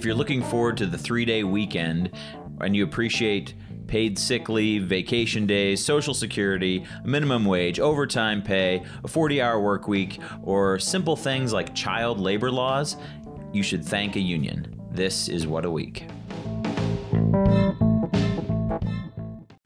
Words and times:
if 0.00 0.06
you're 0.06 0.14
looking 0.14 0.42
forward 0.42 0.78
to 0.78 0.86
the 0.86 0.96
three 0.96 1.26
day 1.26 1.44
weekend 1.44 2.10
and 2.62 2.74
you 2.74 2.84
appreciate 2.84 3.52
paid 3.86 4.18
sick 4.18 4.48
leave, 4.48 4.84
vacation 4.84 5.46
days, 5.46 5.84
social 5.84 6.14
security, 6.14 6.86
minimum 7.04 7.44
wage, 7.44 7.78
overtime 7.78 8.40
pay, 8.40 8.82
a 9.04 9.08
40 9.08 9.42
hour 9.42 9.60
work 9.60 9.88
week, 9.88 10.18
or 10.42 10.78
simple 10.78 11.16
things 11.16 11.52
like 11.52 11.74
child 11.74 12.18
labor 12.18 12.50
laws, 12.50 12.96
you 13.52 13.62
should 13.62 13.84
thank 13.84 14.16
a 14.16 14.20
union. 14.20 14.80
This 14.90 15.28
is 15.28 15.46
What 15.46 15.66
a 15.66 15.70
Week. 15.70 16.06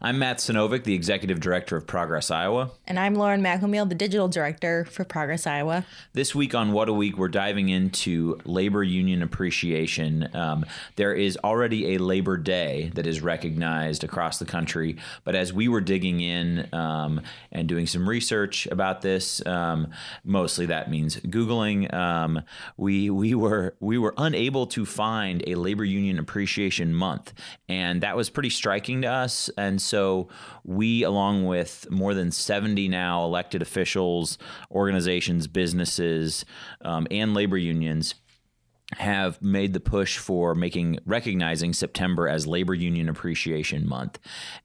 I'm 0.04 0.18
Matt 0.18 0.36
Sinovic, 0.36 0.84
the 0.84 0.92
Executive 0.92 1.40
Director 1.40 1.78
of 1.78 1.86
Progress 1.86 2.30
Iowa. 2.30 2.70
And 2.86 2.98
I'm 2.98 3.14
Lauren 3.14 3.42
McElmeal, 3.42 3.88
the 3.88 3.94
Digital 3.94 4.28
Director 4.28 4.84
for 4.84 5.02
Progress 5.02 5.46
Iowa. 5.46 5.86
This 6.12 6.34
week 6.34 6.54
on 6.54 6.72
What 6.72 6.90
a 6.90 6.92
Week, 6.92 7.16
we're 7.16 7.28
diving 7.28 7.70
into 7.70 8.38
labor 8.44 8.82
union 8.82 9.22
appreciation. 9.22 10.28
Um, 10.34 10.66
there 10.96 11.14
is 11.14 11.38
already 11.42 11.94
a 11.94 11.98
Labor 12.00 12.36
Day 12.36 12.90
that 12.96 13.06
is 13.06 13.22
recognized 13.22 14.04
across 14.04 14.38
the 14.38 14.44
country, 14.44 14.98
but 15.24 15.34
as 15.34 15.54
we 15.54 15.68
were 15.68 15.80
digging 15.80 16.20
in 16.20 16.68
um, 16.74 17.22
and 17.50 17.66
doing 17.66 17.86
some 17.86 18.06
research 18.06 18.66
about 18.66 19.00
this, 19.00 19.44
um, 19.46 19.90
mostly 20.22 20.66
that 20.66 20.90
means 20.90 21.16
Googling, 21.20 21.90
um, 21.94 22.42
we 22.76 23.08
we 23.08 23.34
were 23.34 23.74
we 23.80 23.96
were 23.96 24.12
unable 24.18 24.66
to 24.66 24.84
find 24.84 25.42
a 25.46 25.54
labor 25.54 25.82
union 25.82 26.18
appreciation 26.18 26.92
month, 26.92 27.32
and 27.70 28.02
that 28.02 28.18
was 28.18 28.28
pretty 28.28 28.50
striking 28.50 29.00
to 29.00 29.08
us. 29.08 29.48
And 29.56 29.80
so 29.80 29.93
so 29.94 30.26
we, 30.64 31.04
along 31.04 31.46
with 31.46 31.88
more 31.88 32.14
than 32.14 32.32
70 32.32 32.88
now 32.88 33.24
elected 33.24 33.62
officials, 33.62 34.38
organizations, 34.72 35.46
businesses, 35.46 36.44
um, 36.80 37.06
and 37.12 37.32
labor 37.32 37.56
unions, 37.56 38.16
have 38.92 39.40
made 39.40 39.72
the 39.72 39.80
push 39.80 40.18
for 40.18 40.54
making 40.54 40.98
recognizing 41.06 41.72
September 41.72 42.28
as 42.28 42.46
Labor 42.46 42.74
Union 42.74 43.08
Appreciation 43.08 43.88
Month, 43.88 44.18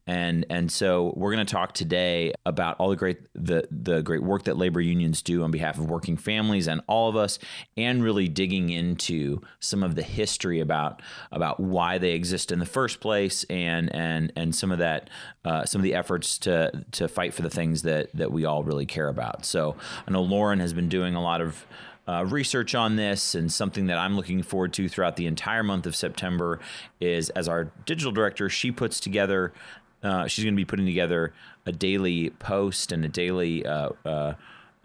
and 0.05 0.45
and 0.49 0.69
so 0.69 1.13
we're 1.15 1.31
going 1.33 1.45
to 1.45 1.51
talk 1.51 1.73
today 1.73 2.33
about 2.45 2.77
all 2.79 2.89
the 2.89 2.97
great 2.97 3.19
the 3.33 3.65
the 3.71 4.01
great 4.01 4.21
work 4.21 4.43
that 4.43 4.57
labor 4.57 4.81
unions 4.81 5.21
do 5.21 5.43
on 5.43 5.51
behalf 5.51 5.77
of 5.77 5.89
working 5.89 6.17
families 6.17 6.67
and 6.67 6.81
all 6.87 7.07
of 7.07 7.15
us, 7.15 7.39
and 7.77 8.03
really 8.03 8.27
digging 8.27 8.69
into 8.69 9.39
some 9.61 9.83
of 9.83 9.95
the 9.95 10.03
history 10.03 10.59
about 10.59 11.01
about 11.31 11.59
why 11.59 11.97
they 11.97 12.11
exist 12.11 12.51
in 12.51 12.59
the 12.59 12.65
first 12.65 12.99
place, 12.99 13.45
and 13.45 13.93
and 13.95 14.33
and 14.35 14.53
some 14.53 14.71
of 14.71 14.79
that 14.79 15.09
uh, 15.45 15.63
some 15.63 15.79
of 15.79 15.83
the 15.83 15.95
efforts 15.95 16.37
to 16.39 16.85
to 16.91 17.07
fight 17.07 17.33
for 17.33 17.41
the 17.41 17.49
things 17.49 17.83
that 17.83 18.13
that 18.13 18.33
we 18.33 18.43
all 18.43 18.63
really 18.63 18.85
care 18.85 19.07
about. 19.07 19.45
So 19.45 19.77
I 20.05 20.11
know 20.11 20.21
Lauren 20.21 20.59
has 20.59 20.73
been 20.73 20.89
doing 20.89 21.15
a 21.15 21.21
lot 21.21 21.39
of 21.39 21.65
uh, 22.09 22.23
research 22.23 22.73
on 22.73 22.95
this 22.95 23.35
and 23.35 23.51
something 23.51 23.85
that 23.85 23.99
I'm 23.99 24.15
looking 24.15 24.41
forward 24.41 24.73
to 24.73 24.89
throughout 24.89 25.15
the 25.15 25.27
entire 25.27 25.61
month 25.61 25.85
of 25.85 25.95
September 25.95 26.59
is 26.99 27.29
as 27.31 27.47
our 27.47 27.65
digital 27.85 28.11
director, 28.11 28.49
she 28.49 28.71
puts 28.71 28.99
together, 28.99 29.53
uh, 30.01 30.25
she's 30.25 30.43
going 30.43 30.55
to 30.55 30.57
be 30.57 30.65
putting 30.65 30.87
together 30.87 31.33
a 31.67 31.71
daily 31.71 32.31
post 32.31 32.91
and 32.91 33.05
a 33.05 33.09
daily 33.09 33.65
uh, 33.65 33.89
uh 34.05 34.33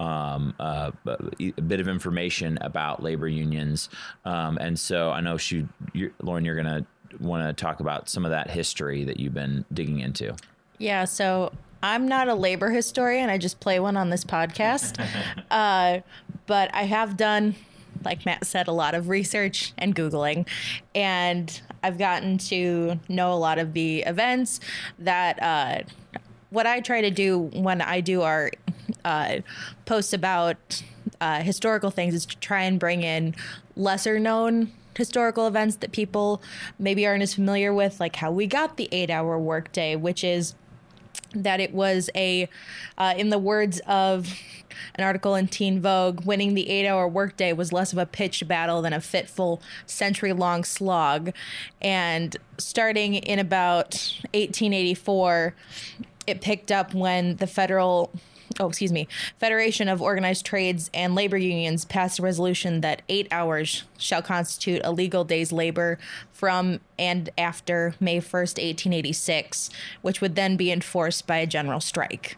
um, 0.00 0.54
uh, 0.58 0.90
a 1.06 1.62
bit 1.62 1.78
of 1.78 1.86
information 1.86 2.58
about 2.60 3.00
labor 3.00 3.28
unions. 3.28 3.88
Um, 4.24 4.58
and 4.58 4.76
so 4.76 5.12
I 5.12 5.20
know 5.20 5.36
she, 5.36 5.68
you're, 5.92 6.10
Lauren, 6.20 6.44
you're 6.44 6.60
going 6.60 6.66
to 6.66 6.84
want 7.20 7.46
to 7.46 7.52
talk 7.52 7.78
about 7.78 8.08
some 8.08 8.24
of 8.24 8.32
that 8.32 8.50
history 8.50 9.04
that 9.04 9.20
you've 9.20 9.34
been 9.34 9.64
digging 9.72 10.00
into. 10.00 10.34
Yeah. 10.78 11.04
So 11.04 11.52
I'm 11.84 12.08
not 12.08 12.28
a 12.28 12.34
labor 12.34 12.70
historian. 12.70 13.28
I 13.28 13.36
just 13.36 13.60
play 13.60 13.78
one 13.78 13.94
on 13.98 14.08
this 14.08 14.24
podcast. 14.24 14.98
uh, 15.50 16.00
but 16.46 16.74
I 16.74 16.84
have 16.84 17.16
done, 17.16 17.54
like 18.04 18.24
Matt 18.26 18.46
said, 18.46 18.68
a 18.68 18.72
lot 18.72 18.94
of 18.94 19.08
research 19.08 19.72
and 19.78 19.94
Googling. 19.94 20.46
And 20.94 21.60
I've 21.82 21.98
gotten 21.98 22.38
to 22.38 22.98
know 23.08 23.32
a 23.32 23.36
lot 23.36 23.58
of 23.58 23.72
the 23.72 24.02
events 24.02 24.60
that 24.98 25.42
uh, 25.42 25.82
what 26.50 26.66
I 26.66 26.80
try 26.80 27.00
to 27.00 27.10
do 27.10 27.38
when 27.38 27.80
I 27.80 28.00
do 28.00 28.22
our 28.22 28.50
uh, 29.04 29.38
posts 29.86 30.12
about 30.12 30.82
uh, 31.20 31.40
historical 31.42 31.90
things 31.90 32.14
is 32.14 32.26
to 32.26 32.36
try 32.38 32.62
and 32.62 32.78
bring 32.78 33.02
in 33.02 33.34
lesser 33.76 34.18
known 34.18 34.72
historical 34.96 35.46
events 35.46 35.76
that 35.76 35.92
people 35.92 36.40
maybe 36.78 37.06
aren't 37.06 37.22
as 37.22 37.34
familiar 37.34 37.74
with, 37.74 37.98
like 38.00 38.16
how 38.16 38.30
we 38.30 38.46
got 38.46 38.76
the 38.76 38.88
eight 38.92 39.10
hour 39.10 39.38
workday, 39.38 39.96
which 39.96 40.22
is 40.22 40.54
that 41.34 41.60
it 41.60 41.72
was 41.72 42.10
a, 42.14 42.48
uh, 42.98 43.14
in 43.16 43.30
the 43.30 43.38
words 43.38 43.80
of 43.86 44.28
an 44.96 45.04
article 45.04 45.34
in 45.34 45.48
Teen 45.48 45.80
Vogue, 45.80 46.24
winning 46.24 46.54
the 46.54 46.68
eight 46.68 46.86
hour 46.86 47.06
workday 47.06 47.52
was 47.52 47.72
less 47.72 47.92
of 47.92 47.98
a 47.98 48.06
pitched 48.06 48.46
battle 48.46 48.82
than 48.82 48.92
a 48.92 49.00
fitful 49.00 49.60
century 49.86 50.32
long 50.32 50.64
slog. 50.64 51.32
And 51.80 52.36
starting 52.58 53.14
in 53.14 53.38
about 53.38 53.94
1884, 54.32 55.54
it 56.26 56.40
picked 56.40 56.72
up 56.72 56.94
when 56.94 57.36
the 57.36 57.46
federal 57.46 58.10
oh, 58.60 58.68
excuse 58.68 58.92
me, 58.92 59.08
Federation 59.38 59.88
of 59.88 60.00
Organized 60.02 60.46
Trades 60.46 60.90
and 60.94 61.14
Labor 61.14 61.36
Unions 61.36 61.84
passed 61.84 62.18
a 62.18 62.22
resolution 62.22 62.80
that 62.80 63.02
eight 63.08 63.28
hours 63.30 63.84
shall 63.98 64.22
constitute 64.22 64.80
a 64.84 64.92
legal 64.92 65.24
day's 65.24 65.52
labor 65.52 65.98
from 66.32 66.80
and 66.98 67.30
after 67.36 67.94
May 68.00 68.18
1st, 68.18 68.58
1886, 68.58 69.70
which 70.02 70.20
would 70.20 70.34
then 70.34 70.56
be 70.56 70.70
enforced 70.70 71.26
by 71.26 71.38
a 71.38 71.46
general 71.46 71.80
strike. 71.80 72.36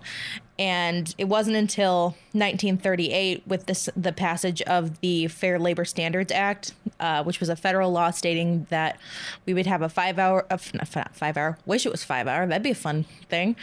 And 0.58 1.14
it 1.18 1.24
wasn't 1.24 1.56
until 1.56 2.16
1938, 2.32 3.42
with 3.46 3.66
this, 3.66 3.90
the 3.94 4.12
passage 4.12 4.62
of 4.62 5.00
the 5.00 5.26
Fair 5.28 5.58
Labor 5.58 5.84
Standards 5.84 6.32
Act, 6.32 6.72
uh, 6.98 7.22
which 7.24 7.40
was 7.40 7.50
a 7.50 7.56
federal 7.56 7.92
law 7.92 8.10
stating 8.10 8.66
that 8.70 8.98
we 9.44 9.52
would 9.52 9.66
have 9.66 9.82
a 9.82 9.88
five 9.88 10.18
hour, 10.18 10.46
uh, 10.50 10.56
five 10.56 11.36
hour, 11.36 11.58
wish 11.66 11.84
it 11.84 11.92
was 11.92 12.04
five 12.04 12.26
hour, 12.26 12.46
that'd 12.46 12.62
be 12.62 12.70
a 12.70 12.74
fun 12.74 13.04
thing, 13.28 13.54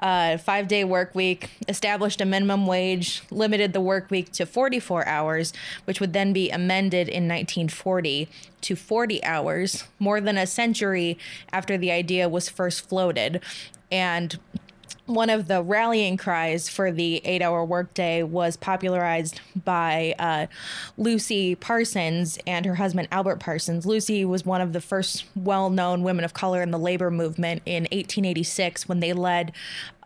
uh, 0.00 0.36
five 0.36 0.68
day 0.68 0.84
work 0.84 1.14
week, 1.14 1.48
established 1.66 2.20
a 2.20 2.26
minimum 2.26 2.66
wage, 2.66 3.22
limited 3.30 3.72
the 3.72 3.80
work 3.80 4.10
week 4.10 4.30
to 4.32 4.44
44 4.44 5.06
hours, 5.06 5.52
which 5.86 5.98
would 5.98 6.12
then 6.12 6.34
be 6.34 6.50
amended 6.50 7.08
in 7.08 7.26
1940 7.26 8.28
to 8.60 8.76
40 8.76 9.24
hours, 9.24 9.84
more 9.98 10.20
than 10.20 10.36
a 10.36 10.46
century 10.46 11.18
after 11.52 11.78
the 11.78 11.90
idea 11.90 12.28
was 12.28 12.48
first 12.48 12.86
floated. 12.88 13.40
And 13.90 14.38
one 15.06 15.28
of 15.28 15.48
the 15.48 15.62
rallying 15.62 16.16
cries 16.16 16.68
for 16.68 16.90
the 16.90 17.20
eight 17.24 17.42
hour 17.42 17.64
workday 17.64 18.22
was 18.22 18.56
popularized 18.56 19.40
by 19.64 20.14
uh, 20.18 20.46
Lucy 20.96 21.54
Parsons 21.54 22.38
and 22.46 22.64
her 22.64 22.76
husband 22.76 23.08
Albert 23.10 23.36
Parsons. 23.36 23.84
Lucy 23.84 24.24
was 24.24 24.46
one 24.46 24.62
of 24.62 24.72
the 24.72 24.80
first 24.80 25.24
well 25.36 25.68
known 25.68 26.02
women 26.02 26.24
of 26.24 26.32
color 26.32 26.62
in 26.62 26.70
the 26.70 26.78
labor 26.78 27.10
movement 27.10 27.62
in 27.66 27.82
1886 27.84 28.88
when 28.88 29.00
they 29.00 29.12
led 29.12 29.52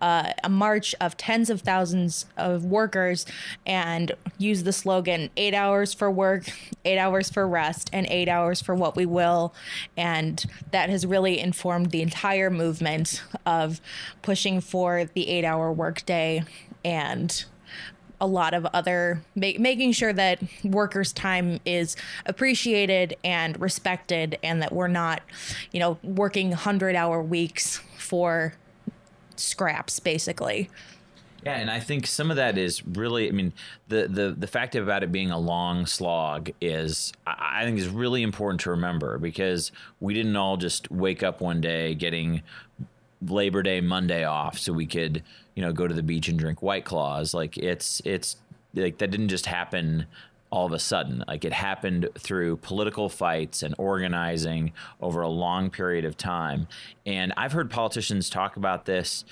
uh, 0.01 0.33
a 0.45 0.49
march 0.49 0.95
of 1.01 1.17
tens 1.17 1.51
of 1.51 1.63
thousands 1.63 2.27
of 2.37 2.65
workers 2.65 3.27
and 3.67 4.13
used 4.39 4.65
the 4.65 4.73
slogan 4.73 5.31
eight 5.37 5.55
hours 5.55 5.95
for 5.95 6.11
work, 6.11 6.51
eight 6.85 6.99
hours 6.99 7.31
for 7.31 7.47
rest, 7.47 7.91
and 7.93 8.07
eight 8.09 8.29
hours 8.29 8.61
for 8.61 8.75
what 8.75 8.97
we 8.97 9.07
will. 9.07 9.55
And 9.97 10.45
that 10.71 10.91
has 10.91 11.07
really 11.07 11.39
informed 11.39 11.91
the 11.91 12.03
entire 12.03 12.51
movement 12.51 13.23
of 13.45 13.81
pushing 14.23 14.61
for 14.61 15.05
the 15.15 15.29
eight 15.29 15.45
hour 15.45 15.73
workday 15.73 16.45
and 16.85 17.45
a 18.21 18.27
lot 18.27 18.55
of 18.55 18.67
other 18.67 19.23
ma- 19.35 19.53
making 19.59 19.93
sure 19.93 20.13
that 20.13 20.43
workers 20.65 21.13
time 21.13 21.61
is 21.65 21.97
appreciated 22.27 23.17
and 23.23 23.61
respected 23.61 24.39
and 24.43 24.61
that 24.63 24.73
we're 24.73 24.89
not 24.89 25.23
you 25.73 25.81
know 25.81 25.99
working 26.03 26.51
100 26.51 26.97
hour 26.97 27.23
weeks 27.23 27.81
for 27.97 28.55
scraps 29.39 30.01
basically. 30.01 30.69
Yeah, 31.45 31.57
and 31.57 31.71
I 31.71 31.79
think 31.79 32.07
some 32.07 32.31
of 32.31 32.37
that 32.37 32.59
is 32.59 32.85
really, 32.85 33.29
I 33.29 33.31
mean, 33.31 33.53
the 33.89 34.09
the 34.09 34.35
the 34.37 34.49
fact 34.49 34.75
about 34.75 35.05
it 35.05 35.13
being 35.13 35.31
a 35.31 35.39
long 35.39 35.87
slog 35.87 36.51
is, 36.61 37.13
I 37.27 37.63
think, 37.65 37.79
is 37.79 37.89
really 37.89 38.23
important 38.23 38.61
to 38.63 38.71
remember 38.71 39.19
because 39.19 39.71
we 40.01 40.15
didn't 40.15 40.35
all 40.37 40.57
just 40.57 40.91
wake 40.91 41.23
up 41.23 41.41
one 41.41 41.61
day 41.61 41.95
getting 41.95 42.43
Labor 43.23 43.63
Day 43.63 43.81
Monday 43.81 44.25
off 44.25 44.59
so 44.59 44.73
we 44.73 44.87
could, 44.87 45.23
you 45.55 45.63
know, 45.63 45.73
go 45.73 45.87
to 45.87 45.95
the 45.95 46.03
beach 46.03 46.29
and 46.29 46.39
drink 46.39 46.61
White 46.61 46.85
Claws. 46.85 47.35
Like 47.35 47.57
it's 47.57 48.03
it's 48.05 48.37
like 48.75 48.99
that 48.99 49.11
didn't 49.11 49.29
just 49.29 49.47
happen 49.47 50.07
all 50.51 50.67
of 50.67 50.73
a 50.73 50.79
sudden. 50.79 51.25
Like 51.27 51.45
it 51.45 51.53
happened 51.53 52.09
through 52.19 52.59
political 52.59 53.09
fights 53.09 53.63
and 53.63 53.75
organizing 53.79 54.73
over 55.01 55.21
a 55.21 55.29
long 55.29 55.71
period 55.71 56.05
of 56.05 56.17
time. 56.17 56.69
And 57.05 57.33
I've 57.37 57.53
heard 57.53 57.71
politicians 57.71 58.31
talk 58.31 58.57
about 58.57 58.87
this 58.87 59.25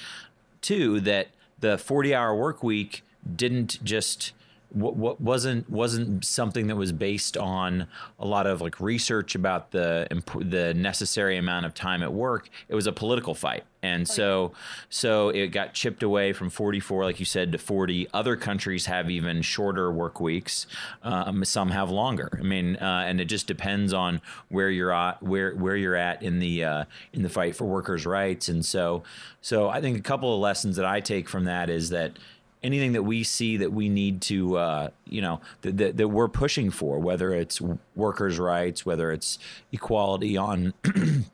too 0.61 1.01
that 1.01 1.29
the 1.59 1.79
40 1.79 2.15
hour 2.15 2.35
work 2.35 2.63
week 2.63 3.03
didn't 3.35 3.83
just 3.83 4.33
what, 4.71 4.97
what 4.97 5.21
wasn't 5.21 5.69
wasn't 5.71 6.25
something 6.25 6.67
that 6.67 6.77
was 6.77 6.93
based 6.93 7.37
on 7.37 7.87
a 8.19 8.27
lot 8.27 8.47
of 8.47 8.61
like 8.61 8.81
research 8.81 9.35
about 9.35 9.71
the 9.71 10.07
the 10.41 10.75
necessary 10.75 11.37
amount 11.37 11.67
of 11.67 11.75
time 11.75 12.03
at 12.03 12.13
work. 12.13 12.49
It 12.69 12.75
was 12.75 12.87
a 12.87 12.93
political 12.93 13.35
fight, 13.35 13.65
and 13.83 14.09
so 14.09 14.53
so 14.89 15.31
it 15.31 15.49
got 15.49 15.73
chipped 15.73 16.03
away 16.03 16.33
from 16.33 16.51
44, 16.51 17.05
like 17.05 17.21
you 17.21 17.27
said, 17.27 17.53
to 17.53 17.59
40. 17.59 18.09
Other 18.13 18.37
countries 18.37 18.87
have 18.87 19.11
even 19.11 19.43
shorter 19.43 19.91
work 19.91 20.21
weeks. 20.21 20.67
Um, 21.03 21.45
some 21.45 21.71
have 21.71 21.91
longer. 21.91 22.37
I 22.39 22.43
mean, 22.43 22.77
uh, 22.77 23.05
and 23.07 23.21
it 23.21 23.27
just 23.27 23.47
depends 23.47 23.93
on 23.93 24.21
where 24.49 24.71
you're 24.71 24.93
at, 24.93 25.23
where 25.23 25.55
where 25.55 25.77
you're 25.77 25.97
at 25.97 26.23
in 26.23 26.39
the 26.39 26.65
uh, 26.65 26.85
in 27.13 27.23
the 27.23 27.31
fight 27.31 27.57
for 27.57 27.65
workers' 27.65 28.05
rights. 28.05 28.49
And 28.49 28.65
so 28.65 29.03
so 29.41 29.69
I 29.69 29.81
think 29.81 29.97
a 29.97 30.03
couple 30.03 30.35
of 30.35 30.41
lessons 30.41 30.77
that 30.77 30.85
I 30.85 31.01
take 31.01 31.29
from 31.29 31.45
that 31.45 31.71
is 31.71 31.91
that 31.91 32.19
anything 32.67 32.93
that 32.93 33.05
we 33.05 33.23
see 33.23 33.57
that 33.57 33.73
we 33.73 33.89
need 33.89 34.21
to, 34.23 34.59
uh, 34.59 34.89
you 35.09 35.23
know, 35.23 35.41
that, 35.63 35.77
that, 35.79 35.97
that, 35.97 36.09
we're 36.09 36.29
pushing 36.29 36.71
for, 36.71 36.99
whether 36.99 37.33
it's 37.33 37.61
workers' 37.95 38.39
rights, 38.39 38.85
whether 38.85 39.13
it's 39.13 39.39
equality 39.73 40.37
on. 40.37 40.75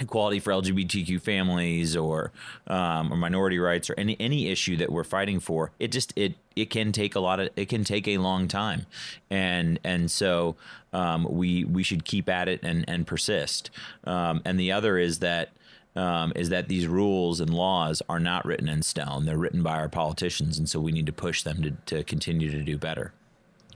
equality 0.00 0.40
for 0.40 0.52
LGBTQ 0.52 1.20
families 1.20 1.94
or 1.94 2.32
um, 2.66 3.12
or 3.12 3.16
minority 3.16 3.58
rights 3.58 3.90
or 3.90 3.94
any 3.98 4.16
any 4.18 4.48
issue 4.48 4.76
that 4.78 4.90
we're 4.90 5.04
fighting 5.04 5.38
for 5.38 5.70
it 5.78 5.88
just 5.88 6.12
it 6.16 6.34
it 6.56 6.70
can 6.70 6.92
take 6.92 7.14
a 7.14 7.20
lot 7.20 7.38
of 7.38 7.50
it 7.56 7.68
can 7.68 7.84
take 7.84 8.08
a 8.08 8.16
long 8.16 8.48
time 8.48 8.86
and 9.30 9.78
and 9.84 10.10
so 10.10 10.56
um, 10.94 11.26
we 11.30 11.64
we 11.64 11.82
should 11.82 12.06
keep 12.06 12.28
at 12.28 12.48
it 12.48 12.60
and 12.62 12.86
and 12.88 13.06
persist 13.06 13.70
um, 14.04 14.40
and 14.46 14.58
the 14.58 14.72
other 14.72 14.96
is 14.96 15.18
that 15.18 15.50
um, 15.96 16.32
is 16.34 16.48
that 16.48 16.68
these 16.68 16.86
rules 16.86 17.40
and 17.40 17.52
laws 17.52 18.02
are 18.08 18.20
not 18.20 18.44
written 18.44 18.68
in 18.68 18.82
stone. 18.82 19.26
They're 19.26 19.38
written 19.38 19.62
by 19.62 19.76
our 19.78 19.88
politicians, 19.88 20.58
and 20.58 20.68
so 20.68 20.80
we 20.80 20.92
need 20.92 21.06
to 21.06 21.12
push 21.12 21.42
them 21.42 21.62
to, 21.62 21.70
to 21.96 22.04
continue 22.04 22.50
to 22.50 22.62
do 22.62 22.78
better. 22.78 23.12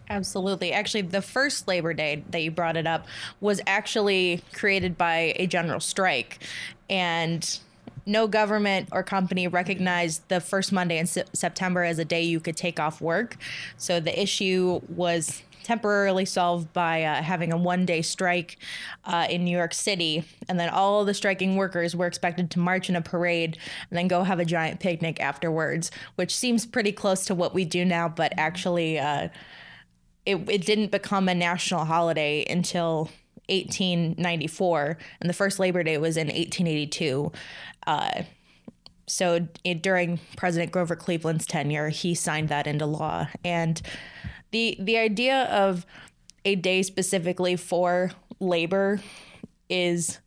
Absolutely. 0.08 0.72
Actually, 0.72 1.02
the 1.02 1.22
first 1.22 1.66
Labor 1.66 1.92
Day 1.92 2.22
that 2.30 2.40
you 2.40 2.50
brought 2.50 2.76
it 2.76 2.86
up 2.86 3.06
was 3.40 3.60
actually 3.66 4.42
created 4.52 4.96
by 4.96 5.34
a 5.36 5.46
general 5.46 5.80
strike. 5.80 6.38
And 6.88 7.58
no 8.06 8.28
government 8.28 8.88
or 8.92 9.02
company 9.02 9.48
recognized 9.48 10.26
the 10.28 10.40
first 10.40 10.72
Monday 10.72 10.98
in 10.98 11.06
September 11.06 11.82
as 11.82 11.98
a 11.98 12.04
day 12.04 12.22
you 12.22 12.38
could 12.38 12.56
take 12.56 12.78
off 12.78 13.00
work. 13.00 13.36
So 13.76 13.98
the 13.98 14.20
issue 14.20 14.80
was 14.88 15.42
temporarily 15.66 16.24
solved 16.24 16.72
by 16.72 17.02
uh, 17.02 17.20
having 17.22 17.52
a 17.52 17.56
one 17.56 17.84
day 17.84 18.00
strike 18.00 18.56
uh, 19.04 19.26
in 19.28 19.44
New 19.44 19.50
York 19.56 19.74
City. 19.74 20.24
And 20.48 20.60
then 20.60 20.68
all 20.68 21.04
the 21.04 21.12
striking 21.12 21.56
workers 21.56 21.96
were 21.96 22.06
expected 22.06 22.52
to 22.52 22.60
march 22.60 22.88
in 22.88 22.94
a 22.94 23.02
parade 23.02 23.58
and 23.90 23.98
then 23.98 24.06
go 24.06 24.22
have 24.22 24.38
a 24.38 24.44
giant 24.44 24.78
picnic 24.78 25.20
afterwards, 25.20 25.90
which 26.14 26.34
seems 26.34 26.64
pretty 26.66 26.92
close 26.92 27.24
to 27.24 27.34
what 27.34 27.52
we 27.52 27.64
do 27.64 27.84
now, 27.84 28.08
but 28.08 28.32
actually, 28.36 28.96
uh, 28.96 29.28
it, 30.24 30.36
it 30.48 30.64
didn't 30.64 30.92
become 30.92 31.28
a 31.28 31.34
national 31.34 31.84
holiday 31.84 32.46
until 32.48 33.10
1894, 33.48 34.98
and 35.20 35.30
the 35.30 35.34
first 35.34 35.58
Labor 35.58 35.82
Day 35.82 35.98
was 35.98 36.16
in 36.16 36.26
1882. 36.26 37.32
Uh, 37.86 38.22
so 39.06 39.46
it, 39.64 39.82
during 39.82 40.18
President 40.36 40.72
Grover 40.72 40.96
Cleveland's 40.96 41.46
tenure, 41.46 41.88
he 41.90 42.14
signed 42.14 42.48
that 42.48 42.66
into 42.66 42.86
law, 42.86 43.28
and 43.44 43.80
the 44.50 44.76
the 44.80 44.96
idea 44.96 45.44
of 45.44 45.86
a 46.44 46.54
day 46.54 46.82
specifically 46.82 47.56
for 47.56 48.10
labor 48.40 49.00
is 49.68 50.18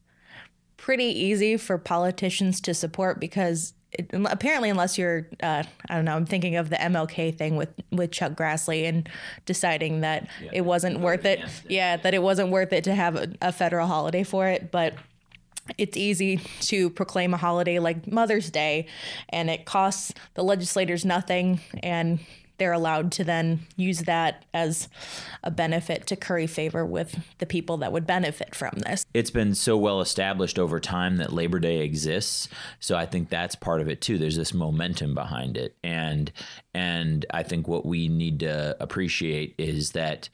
pretty 0.77 1.06
easy 1.06 1.57
for 1.57 1.77
politicians 1.77 2.62
to 2.62 2.74
support 2.74 3.19
because 3.19 3.74
it, 3.92 4.10
apparently 4.13 4.69
unless 4.69 4.98
you're 4.98 5.27
uh, 5.42 5.63
i 5.89 5.95
don't 5.95 6.06
know 6.06 6.16
i'm 6.16 6.25
thinking 6.25 6.56
of 6.56 6.69
the 6.69 6.75
mlk 6.77 7.36
thing 7.38 7.56
with 7.56 7.69
with 7.92 8.12
chuck 8.12 8.33
grassley 8.33 8.88
and 8.88 9.10
deciding 9.45 10.01
that 10.01 10.27
yeah, 10.42 10.50
it 10.54 10.62
wasn't 10.62 11.00
worth 11.00 11.25
it. 11.25 11.39
it 11.39 11.50
yeah 11.68 11.98
that 11.98 12.13
it 12.13 12.21
wasn't 12.21 12.50
worth 12.50 12.71
it 12.71 12.83
to 12.83 12.94
have 12.94 13.16
a, 13.16 13.31
a 13.42 13.51
federal 13.51 13.88
holiday 13.88 14.24
for 14.24 14.48
it 14.48 14.71
but 14.71 14.94
it's 15.77 15.98
easy 15.98 16.38
to 16.62 16.89
proclaim 16.89 17.33
a 17.33 17.38
holiday 17.38 17.80
like 17.80 18.12
Mother's 18.12 18.50
Day, 18.50 18.88
and 19.30 19.50
it 19.50 19.66
costs 19.66 20.13
the 20.33 20.44
legislators 20.44 21.06
nothing, 21.06 21.60
and 21.83 22.19
they're 22.59 22.73
allowed 22.73 23.11
to 23.13 23.23
then 23.23 23.61
use 23.75 24.01
that 24.01 24.45
as 24.53 24.88
a 25.44 25.50
benefit 25.50 26.06
to 26.07 26.15
curry 26.15 26.47
favor 26.47 26.85
with 26.85 27.19
the 27.39 27.45
people 27.45 27.77
that 27.77 27.91
would 27.91 28.06
benefit 28.06 28.53
from 28.53 28.73
this. 28.85 29.06
It's 29.13 29.31
been 29.31 29.56
so 29.56 29.77
well 29.77 30.01
established 30.01 30.59
over 30.59 30.79
time 30.79 31.17
that 31.17 31.33
Labor 31.33 31.59
Day 31.59 31.79
exists, 31.79 32.50
so 32.79 32.95
I 32.95 33.06
think 33.06 33.29
that's 33.29 33.56
part 33.56 33.81
of 33.81 33.88
it 33.88 34.01
too. 34.01 34.17
There's 34.17 34.38
this 34.38 34.53
momentum 34.53 35.15
behind 35.15 35.57
it, 35.57 35.75
and 35.83 36.31
and 36.73 37.25
I 37.31 37.44
think 37.44 37.67
what 37.67 37.85
we 37.85 38.07
need 38.07 38.41
to 38.41 38.75
appreciate 38.79 39.56
is 39.57 39.91
that 39.91 40.29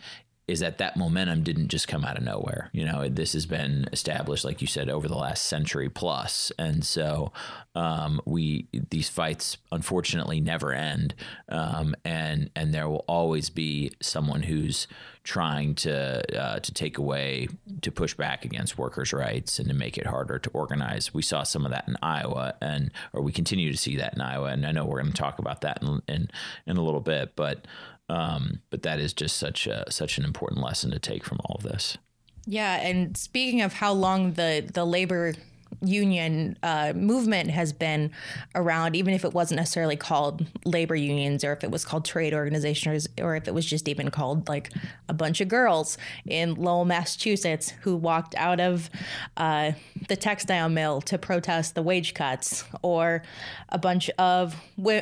is 0.47 0.59
that 0.59 0.77
that 0.77 0.95
momentum 0.95 1.41
didn't 1.43 1.69
just 1.69 1.87
come 1.87 2.05
out 2.05 2.17
of 2.17 2.23
nowhere. 2.23 2.69
You 2.71 2.85
know, 2.85 3.09
this 3.09 3.33
has 3.33 3.45
been 3.45 3.87
established, 3.91 4.45
like 4.45 4.61
you 4.61 4.67
said, 4.67 4.89
over 4.89 5.07
the 5.07 5.17
last 5.17 5.45
century 5.45 5.89
plus, 5.89 6.51
and 6.59 6.85
so 6.85 7.31
um, 7.73 8.21
we 8.25 8.67
these 8.91 9.09
fights 9.09 9.57
unfortunately 9.71 10.39
never 10.39 10.71
end, 10.71 11.15
um, 11.49 11.95
and 12.05 12.51
and 12.55 12.73
there 12.73 12.87
will 12.87 13.05
always 13.07 13.49
be 13.49 13.91
someone 14.01 14.43
who's 14.43 14.87
trying 15.23 15.73
to 15.73 16.39
uh, 16.39 16.59
to 16.59 16.71
take 16.71 16.99
away 16.99 17.47
to 17.81 17.91
push 17.91 18.13
back 18.13 18.45
against 18.45 18.77
workers' 18.77 19.11
rights 19.11 19.57
and 19.57 19.67
to 19.67 19.73
make 19.73 19.97
it 19.97 20.05
harder 20.05 20.37
to 20.37 20.49
organize. 20.51 21.11
We 21.11 21.23
saw 21.23 21.41
some 21.41 21.65
of 21.65 21.71
that 21.71 21.87
in 21.87 21.97
Iowa, 22.03 22.53
and 22.61 22.91
or 23.13 23.23
we 23.23 23.31
continue 23.31 23.71
to 23.71 23.77
see 23.77 23.95
that 23.97 24.13
in 24.13 24.21
Iowa, 24.21 24.49
and 24.49 24.65
I 24.65 24.71
know 24.71 24.85
we're 24.85 25.01
going 25.01 25.11
to 25.11 25.17
talk 25.17 25.39
about 25.39 25.61
that 25.61 25.81
in 25.81 26.03
in, 26.07 26.29
in 26.67 26.77
a 26.77 26.83
little 26.83 27.01
bit, 27.01 27.35
but. 27.35 27.65
Um, 28.07 28.61
but 28.69 28.83
that 28.83 28.99
is 28.99 29.13
just 29.13 29.37
such 29.37 29.67
a, 29.67 29.91
such 29.91 30.17
an 30.17 30.25
important 30.25 30.61
lesson 30.61 30.91
to 30.91 30.99
take 30.99 31.23
from 31.23 31.39
all 31.45 31.55
of 31.55 31.63
this. 31.63 31.97
Yeah, 32.45 32.75
and 32.75 33.17
speaking 33.17 33.61
of 33.61 33.73
how 33.73 33.93
long 33.93 34.33
the 34.33 34.69
the 34.71 34.85
labor 34.85 35.33
union 35.81 36.57
uh, 36.63 36.93
movement 36.95 37.51
has 37.51 37.73
been 37.73 38.11
around, 38.53 38.95
even 38.95 39.13
if 39.13 39.23
it 39.25 39.33
wasn't 39.33 39.57
necessarily 39.59 39.95
called 39.95 40.45
labor 40.65 40.95
unions 40.95 41.43
or 41.43 41.53
if 41.53 41.63
it 41.63 41.71
was 41.71 41.85
called 41.85 42.05
trade 42.05 42.33
organizations 42.33 43.07
or 43.19 43.35
if 43.35 43.47
it 43.47 43.53
was 43.53 43.65
just 43.65 43.87
even 43.87 44.09
called 44.09 44.47
like 44.47 44.71
a 45.09 45.13
bunch 45.13 45.41
of 45.41 45.47
girls 45.47 45.97
in 46.25 46.55
Lowell, 46.55 46.85
Massachusetts, 46.85 47.73
who 47.81 47.95
walked 47.95 48.35
out 48.35 48.59
of 48.59 48.89
uh, 49.37 49.71
the 50.07 50.15
textile 50.15 50.69
mill 50.69 51.01
to 51.01 51.17
protest 51.17 51.75
the 51.75 51.81
wage 51.81 52.13
cuts, 52.13 52.63
or 52.81 53.23
a 53.69 53.77
bunch 53.77 54.09
of 54.17 54.55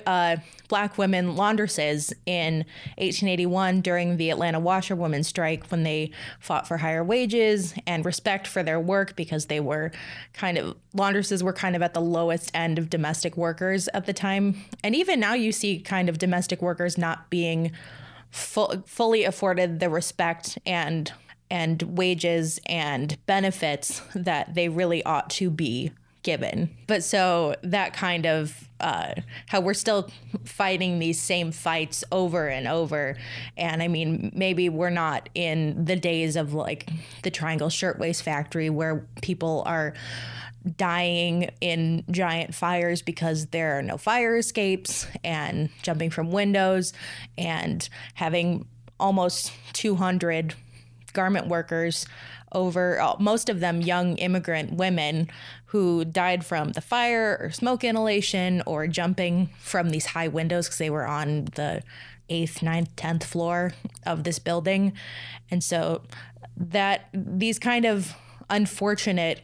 uh, 0.05 0.37
black 0.67 0.97
women 0.97 1.35
laundresses 1.35 2.13
in 2.25 2.65
1881 2.97 3.81
during 3.81 4.17
the 4.17 4.29
Atlanta 4.29 4.59
washerwomen 4.59 5.23
strike 5.23 5.67
when 5.67 5.83
they 5.83 6.11
fought 6.39 6.67
for 6.67 6.77
higher 6.77 7.03
wages 7.03 7.73
and 7.85 8.05
respect 8.05 8.47
for 8.47 8.63
their 8.63 8.79
work 8.79 9.15
because 9.15 9.45
they 9.45 9.59
were 9.59 9.91
kind 10.33 10.57
of 10.57 10.62
laundresses 10.95 11.43
were 11.43 11.53
kind 11.53 11.75
of 11.75 11.81
at 11.81 11.93
the 11.93 12.01
lowest 12.01 12.51
end 12.53 12.77
of 12.79 12.89
domestic 12.89 13.37
workers 13.37 13.87
at 13.93 14.05
the 14.05 14.13
time. 14.13 14.55
And 14.83 14.95
even 14.95 15.19
now, 15.19 15.33
you 15.33 15.51
see 15.51 15.79
kind 15.79 16.09
of 16.09 16.17
domestic 16.17 16.61
workers 16.61 16.97
not 16.97 17.29
being 17.29 17.71
fu- 18.29 18.83
fully 18.85 19.23
afforded 19.23 19.79
the 19.79 19.89
respect 19.89 20.57
and 20.65 21.11
and 21.51 21.83
wages 21.83 22.59
and 22.65 23.17
benefits 23.27 24.01
that 24.15 24.55
they 24.55 24.69
really 24.69 25.03
ought 25.03 25.29
to 25.29 25.51
be 25.51 25.91
given. 26.23 26.69
But 26.87 27.03
so 27.03 27.55
that 27.61 27.93
kind 27.93 28.25
of 28.25 28.67
uh, 28.79 29.13
how 29.47 29.61
we're 29.61 29.73
still 29.73 30.09
fighting 30.45 30.99
these 30.99 31.21
same 31.21 31.51
fights 31.51 32.03
over 32.11 32.47
and 32.47 32.67
over. 32.67 33.15
And 33.55 33.83
I 33.83 33.87
mean, 33.87 34.31
maybe 34.33 34.67
we're 34.67 34.89
not 34.89 35.29
in 35.35 35.85
the 35.85 35.95
days 35.95 36.35
of 36.35 36.53
like 36.53 36.89
the 37.23 37.29
Triangle 37.29 37.69
Shirtwaist 37.69 38.23
Factory 38.23 38.69
where 38.69 39.07
people 39.21 39.63
are 39.65 39.93
dying 40.77 41.49
in 41.61 42.03
giant 42.09 42.55
fires 42.55 43.01
because 43.01 43.47
there 43.47 43.77
are 43.77 43.81
no 43.81 43.97
fire 43.97 44.37
escapes 44.37 45.07
and 45.23 45.69
jumping 45.81 46.09
from 46.09 46.31
windows 46.31 46.93
and 47.37 47.89
having 48.13 48.65
almost 48.99 49.51
200 49.73 50.55
garment 51.13 51.47
workers 51.47 52.05
over 52.53 53.01
uh, 53.01 53.15
most 53.19 53.49
of 53.49 53.59
them 53.59 53.81
young 53.81 54.15
immigrant 54.17 54.73
women 54.73 55.27
who 55.67 56.05
died 56.05 56.45
from 56.45 56.69
the 56.73 56.81
fire 56.81 57.37
or 57.41 57.51
smoke 57.51 57.83
inhalation 57.83 58.61
or 58.65 58.87
jumping 58.87 59.49
from 59.59 59.89
these 59.89 60.07
high 60.07 60.27
windows 60.27 60.67
because 60.67 60.77
they 60.77 60.89
were 60.89 61.05
on 61.05 61.45
the 61.55 61.81
eighth, 62.29 62.61
ninth, 62.61 62.95
tenth 62.95 63.23
floor 63.23 63.73
of 64.05 64.23
this 64.23 64.39
building. 64.39 64.93
And 65.49 65.63
so 65.63 66.03
that 66.55 67.09
these 67.13 67.59
kind 67.59 67.85
of 67.85 68.15
unfortunate 68.49 69.41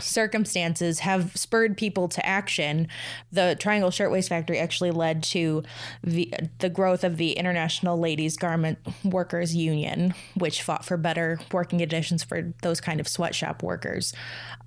circumstances 0.00 1.00
have 1.00 1.36
spurred 1.36 1.76
people 1.76 2.08
to 2.08 2.24
action. 2.24 2.88
The 3.32 3.56
Triangle 3.58 3.90
Shirtwaist 3.90 4.28
Factory 4.28 4.58
actually 4.58 4.90
led 4.90 5.22
to 5.24 5.62
the 6.02 6.32
the 6.58 6.68
growth 6.68 7.04
of 7.04 7.16
the 7.16 7.32
International 7.32 7.98
Ladies 7.98 8.36
Garment 8.36 8.78
Workers 9.04 9.54
Union, 9.54 10.14
which 10.36 10.62
fought 10.62 10.84
for 10.84 10.96
better 10.96 11.38
working 11.52 11.78
conditions 11.78 12.22
for 12.22 12.52
those 12.62 12.80
kind 12.80 13.00
of 13.00 13.08
sweatshop 13.08 13.62
workers. 13.62 14.12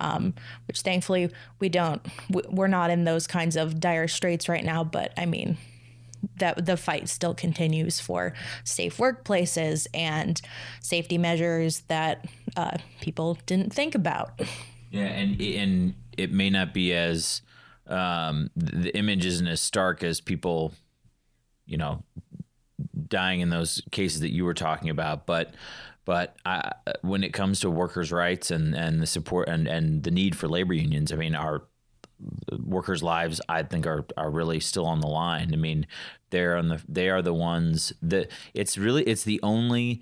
Um, 0.00 0.34
which 0.66 0.80
thankfully 0.80 1.30
we 1.58 1.68
don't. 1.68 2.00
We're 2.30 2.68
not 2.68 2.90
in 2.90 3.04
those 3.04 3.26
kinds 3.26 3.56
of 3.56 3.80
dire 3.80 4.08
straits 4.08 4.48
right 4.48 4.64
now. 4.64 4.84
But 4.84 5.12
I 5.16 5.26
mean, 5.26 5.58
that 6.38 6.66
the 6.66 6.76
fight 6.76 7.08
still 7.08 7.34
continues 7.34 8.00
for 8.00 8.32
safe 8.64 8.98
workplaces 8.98 9.86
and 9.94 10.40
safety 10.80 11.18
measures 11.18 11.80
that 11.88 12.26
uh, 12.56 12.78
people 13.00 13.38
didn't 13.46 13.72
think 13.72 13.94
about. 13.94 14.40
Yeah, 14.90 15.06
and 15.06 15.40
and 15.40 15.94
it 16.16 16.32
may 16.32 16.50
not 16.50 16.74
be 16.74 16.92
as 16.92 17.42
um, 17.86 18.50
the 18.56 18.96
image 18.96 19.24
isn't 19.24 19.46
as 19.46 19.60
stark 19.60 20.02
as 20.02 20.20
people, 20.20 20.72
you 21.66 21.76
know, 21.76 22.02
dying 23.08 23.40
in 23.40 23.50
those 23.50 23.80
cases 23.90 24.20
that 24.20 24.32
you 24.32 24.44
were 24.44 24.54
talking 24.54 24.90
about, 24.90 25.26
but 25.26 25.54
but 26.04 26.34
I, 26.44 26.72
when 27.02 27.22
it 27.22 27.32
comes 27.32 27.60
to 27.60 27.70
workers' 27.70 28.10
rights 28.10 28.50
and, 28.50 28.74
and 28.74 29.00
the 29.00 29.06
support 29.06 29.48
and, 29.48 29.68
and 29.68 30.02
the 30.02 30.10
need 30.10 30.36
for 30.36 30.48
labor 30.48 30.72
unions, 30.72 31.12
I 31.12 31.16
mean, 31.16 31.34
our 31.34 31.62
workers' 32.58 33.02
lives, 33.02 33.40
I 33.48 33.62
think, 33.62 33.86
are 33.86 34.04
are 34.16 34.30
really 34.30 34.60
still 34.60 34.86
on 34.86 35.00
the 35.00 35.06
line. 35.06 35.50
I 35.52 35.56
mean, 35.56 35.86
they're 36.30 36.56
on 36.56 36.68
the 36.68 36.82
they 36.88 37.10
are 37.10 37.22
the 37.22 37.34
ones 37.34 37.92
that 38.02 38.30
it's 38.54 38.78
really 38.78 39.04
it's 39.04 39.24
the 39.24 39.40
only 39.42 40.00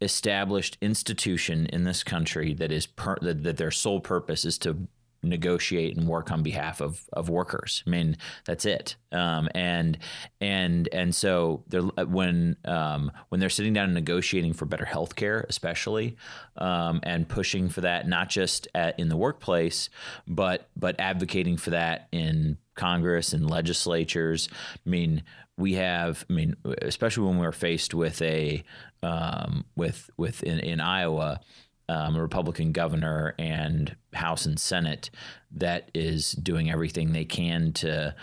established 0.00 0.78
institution 0.80 1.66
in 1.66 1.84
this 1.84 2.02
country 2.02 2.54
that 2.54 2.70
is 2.72 2.86
per, 2.86 3.16
that, 3.20 3.42
that 3.42 3.56
their 3.56 3.70
sole 3.70 4.00
purpose 4.00 4.44
is 4.44 4.58
to 4.58 4.88
negotiate 5.22 5.96
and 5.96 6.06
work 6.06 6.30
on 6.30 6.42
behalf 6.42 6.80
of, 6.80 7.04
of 7.12 7.28
workers. 7.28 7.82
I 7.86 7.90
mean, 7.90 8.16
that's 8.44 8.64
it. 8.64 8.96
Um, 9.10 9.48
and 9.54 9.98
and 10.40 10.88
and 10.92 11.14
so 11.14 11.64
they're 11.68 11.82
when 11.82 12.56
um, 12.64 13.10
when 13.28 13.40
they're 13.40 13.48
sitting 13.50 13.72
down 13.72 13.86
and 13.86 13.94
negotiating 13.94 14.52
for 14.52 14.66
better 14.66 14.84
health 14.84 15.16
care, 15.16 15.44
especially, 15.48 16.16
um, 16.56 17.00
and 17.02 17.28
pushing 17.28 17.68
for 17.68 17.80
that 17.80 18.06
not 18.06 18.28
just 18.28 18.68
at, 18.74 18.98
in 18.98 19.08
the 19.08 19.16
workplace, 19.16 19.90
but 20.26 20.68
but 20.76 20.96
advocating 20.98 21.56
for 21.56 21.70
that 21.70 22.08
in 22.12 22.58
Congress 22.78 23.34
and 23.34 23.50
legislatures. 23.50 24.48
I 24.74 24.88
mean, 24.88 25.22
we 25.58 25.74
have. 25.74 26.24
I 26.30 26.32
mean, 26.32 26.56
especially 26.80 27.26
when 27.26 27.38
we're 27.38 27.52
faced 27.52 27.92
with 27.92 28.22
a 28.22 28.64
um, 29.02 29.66
with 29.76 30.08
with 30.16 30.42
in, 30.42 30.58
in 30.60 30.80
Iowa 30.80 31.40
um, 31.88 32.16
a 32.16 32.22
Republican 32.22 32.72
governor 32.72 33.34
and 33.38 33.96
House 34.12 34.46
and 34.46 34.58
Senate 34.58 35.10
that 35.52 35.90
is 35.94 36.32
doing 36.32 36.70
everything 36.70 37.12
they 37.12 37.24
can 37.24 37.72
to 37.74 38.14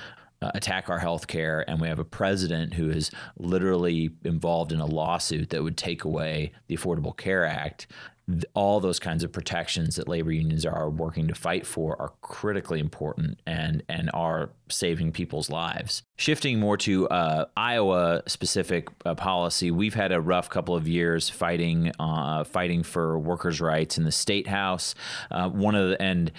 uh, 0.46 0.52
attack 0.54 0.90
our 0.90 1.00
health 1.00 1.28
care. 1.28 1.64
And 1.68 1.80
we 1.80 1.88
have 1.88 2.00
a 2.00 2.06
president 2.06 2.74
who 2.74 2.90
is 2.90 3.12
literally 3.38 4.12
involved 4.24 4.72
in 4.72 4.80
a 4.80 4.86
lawsuit 4.86 5.50
that 5.50 5.64
would 5.64 5.78
take 5.78 6.04
away 6.04 6.52
the 6.68 6.78
Affordable 6.78 7.16
Care 7.16 7.46
Act 7.46 7.88
all 8.56 8.80
those 8.80 9.00
kinds 9.00 9.24
of 9.24 9.32
protections 9.32 9.98
that 9.98 10.08
labor 10.08 10.32
unions 10.32 10.66
are 10.66 10.90
working 10.90 11.28
to 11.28 11.36
fight 11.36 11.66
for 11.66 12.00
are 12.02 12.12
critically 12.22 12.80
important 12.80 13.40
and 13.46 13.84
and 13.88 14.10
are 14.16 14.50
saving 14.68 15.12
people's 15.12 15.52
lives. 15.52 16.02
Shifting 16.18 16.60
more 16.60 16.76
to 16.78 17.08
uh, 17.10 17.46
Iowa 17.56 18.24
specific 18.26 18.88
uh, 19.06 19.14
policy, 19.14 19.70
we've 19.70 19.94
had 19.94 20.12
a 20.12 20.20
rough 20.20 20.50
couple 20.50 20.76
of 20.76 20.88
years 20.88 21.30
fighting 21.30 21.92
uh, 22.00 22.44
fighting 22.46 22.82
for 22.82 23.20
workers' 23.20 23.62
rights 23.62 23.98
in 23.98 24.06
the 24.06 24.12
state 24.12 24.48
house. 24.48 24.96
Uh, 25.30 25.48
one 25.50 25.76
of 25.76 25.90
the 25.90 26.02
and 26.02 26.32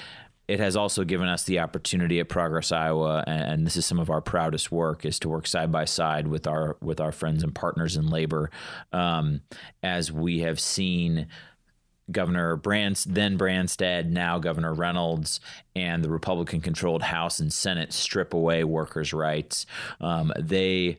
it 0.49 0.61
has 0.61 0.77
also 0.77 1.05
given 1.05 1.29
us 1.29 1.45
the 1.45 1.59
opportunity 1.59 2.21
at 2.21 2.29
Progress 2.29 2.71
Iowa, 2.71 3.25
and 3.27 3.67
this 3.67 3.77
is 3.77 3.85
some 3.85 3.99
of 3.99 4.11
our 4.11 4.21
proudest 4.21 4.71
work, 4.71 5.05
is 5.05 5.19
to 5.21 5.29
work 5.29 5.47
side 5.47 5.73
by 5.73 5.85
side 5.85 6.29
with 6.29 6.47
our 6.47 6.77
with 6.81 7.01
our 7.01 7.13
friends 7.13 7.43
and 7.43 7.55
partners 7.55 7.97
in 7.97 8.09
labor, 8.09 8.51
um, 8.93 9.41
as 9.83 10.13
we 10.13 10.41
have 10.41 10.61
seen 10.61 11.27
Governor 12.11 12.55
Brands, 12.55 13.05
then 13.05 13.37
Branstad, 13.37 14.09
now 14.09 14.39
Governor 14.39 14.73
Reynolds, 14.73 15.41
and 15.75 16.05
the 16.05 16.11
Republican 16.11 16.61
controlled 16.61 17.03
House 17.03 17.41
and 17.41 17.53
Senate 17.53 17.93
strip 17.93 18.33
away 18.33 18.63
workers' 18.63 19.13
rights. 19.13 19.67
Um, 20.01 20.33
they 20.39 20.99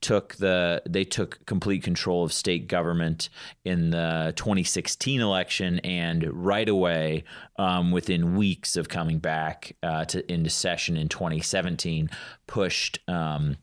took 0.00 0.34
the 0.36 0.82
they 0.88 1.04
took 1.04 1.44
complete 1.46 1.82
control 1.82 2.24
of 2.24 2.32
state 2.32 2.68
government 2.68 3.28
in 3.64 3.90
the 3.90 4.32
2016 4.36 5.20
election 5.20 5.78
and 5.80 6.24
right 6.32 6.68
away 6.68 7.24
um, 7.58 7.90
within 7.90 8.36
weeks 8.36 8.76
of 8.76 8.88
coming 8.88 9.18
back 9.18 9.74
uh, 9.82 10.04
to 10.04 10.32
into 10.32 10.50
session 10.50 10.96
in 10.96 11.08
2017 11.08 12.08
pushed 12.46 12.98
um, 13.08 13.56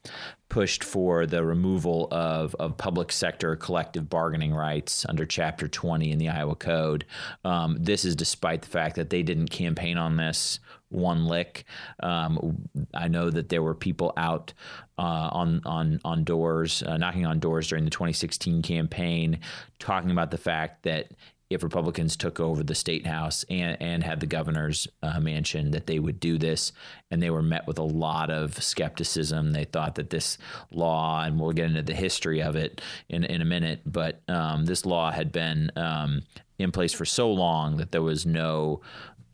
pushed 0.50 0.84
for 0.84 1.25
the 1.25 1.44
removal 1.44 2.08
of, 2.12 2.56
of 2.56 2.77
public 2.77 3.12
sector 3.12 3.56
collective 3.56 4.10
bargaining 4.10 4.54
rights 4.54 5.06
under 5.10 5.25
Chapter 5.25 5.68
20 5.68 6.12
in 6.12 6.20
the 6.20 6.30
Iowa 6.30 6.56
Code. 6.56 7.06
Um, 7.44 7.77
this 7.80 8.06
is 8.06 8.15
despite 8.15 8.62
the 8.62 8.70
fact 8.70 8.96
that 8.96 9.10
they 9.10 9.24
didn't 9.24 9.50
campaign 9.50 9.98
on 9.98 10.18
this 10.18 10.60
one 10.96 11.25
lick. 11.25 11.66
Um, 12.02 12.68
I 12.94 13.08
know 13.08 13.30
that 13.30 13.50
there 13.50 13.62
were 13.62 13.75
people 13.75 14.14
out 14.18 14.54
uh, 14.98 15.30
on 15.32 15.62
on 15.66 16.00
on 16.04 16.24
doors, 16.24 16.84
uh, 16.84 16.98
knocking 16.98 17.25
on 17.25 17.40
doors 17.40 17.68
during 17.68 17.86
the 17.86 17.92
2016 17.92 18.62
campaign, 18.62 19.40
talking 19.80 20.12
about 20.12 20.32
the 20.32 20.38
fact 20.38 20.84
that 20.84 21.12
if 21.50 21.64
Republicans 21.64 22.16
took 22.16 22.40
over 22.40 22.64
the 22.64 22.74
state 22.74 23.06
house 23.06 23.46
and, 23.50 23.78
and 23.80 24.04
had 24.04 24.20
the 24.20 24.25
governor's 24.25 24.88
uh, 25.04 25.20
mansion, 25.20 25.72
that 25.72 25.86
they 25.86 26.00
would 26.00 26.20
do 26.20 26.38
this. 26.38 26.72
And 27.12 27.22
they 27.22 27.30
were 27.30 27.44
met 27.44 27.68
with 27.68 27.78
a 27.78 27.84
lot 27.84 28.32
of 28.32 28.62
skepticism. 28.62 29.52
They 29.52 29.66
thought 29.66 29.96
that 29.96 30.10
this 30.10 30.40
law, 30.72 31.24
and 31.24 31.40
we'll 31.40 31.52
get 31.52 31.68
into 31.68 31.84
the 31.84 31.94
history 31.94 32.42
of 32.42 32.56
it 32.56 32.82
in, 33.10 33.24
in 33.24 33.42
a 33.42 33.46
minute, 33.46 33.82
but 33.86 34.22
um, 34.28 34.66
this 34.66 34.86
law 34.86 35.12
had 35.12 35.32
been 35.32 35.72
um, 35.75 36.24
in 36.58 36.72
place 36.72 36.94
for 36.94 37.06
so 37.06 37.32
long 37.32 37.78
that 37.78 37.92
there 37.92 38.02
was 38.02 38.25
no 38.25 38.82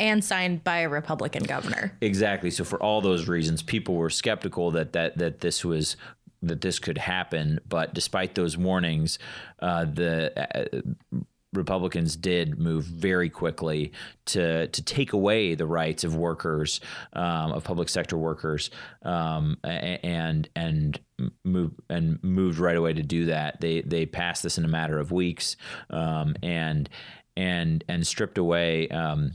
and 0.01 0.25
signed 0.25 0.63
by 0.63 0.79
a 0.79 0.89
Republican 0.89 1.43
governor. 1.43 1.95
Exactly. 2.01 2.49
So 2.49 2.63
for 2.63 2.81
all 2.81 3.01
those 3.01 3.27
reasons, 3.27 3.61
people 3.61 3.95
were 3.95 4.09
skeptical 4.09 4.71
that 4.71 4.93
that 4.93 5.19
that 5.19 5.39
this 5.41 5.63
was 5.63 5.95
that 6.41 6.61
this 6.61 6.79
could 6.79 6.97
happen. 6.97 7.59
But 7.69 7.93
despite 7.93 8.33
those 8.33 8.57
warnings, 8.57 9.19
uh, 9.59 9.85
the 9.85 10.33
uh, 10.35 10.81
Republicans 11.53 12.15
did 12.15 12.57
move 12.57 12.85
very 12.85 13.29
quickly 13.29 13.91
to 14.25 14.67
to 14.67 14.81
take 14.81 15.13
away 15.13 15.53
the 15.53 15.67
rights 15.67 16.03
of 16.03 16.15
workers, 16.15 16.81
um, 17.13 17.51
of 17.51 17.63
public 17.63 17.87
sector 17.87 18.17
workers, 18.17 18.71
um, 19.03 19.57
and 19.63 20.49
and 20.55 20.99
move 21.43 21.73
and 21.91 22.23
moved 22.23 22.57
right 22.57 22.75
away 22.75 22.93
to 22.93 23.03
do 23.03 23.25
that. 23.25 23.61
They 23.61 23.81
they 23.81 24.07
passed 24.07 24.41
this 24.41 24.57
in 24.57 24.65
a 24.65 24.69
matter 24.69 24.97
of 24.97 25.11
weeks, 25.11 25.57
um, 25.91 26.35
and 26.41 26.89
and 27.37 27.83
and 27.87 28.07
stripped 28.07 28.39
away. 28.39 28.89
Um, 28.89 29.33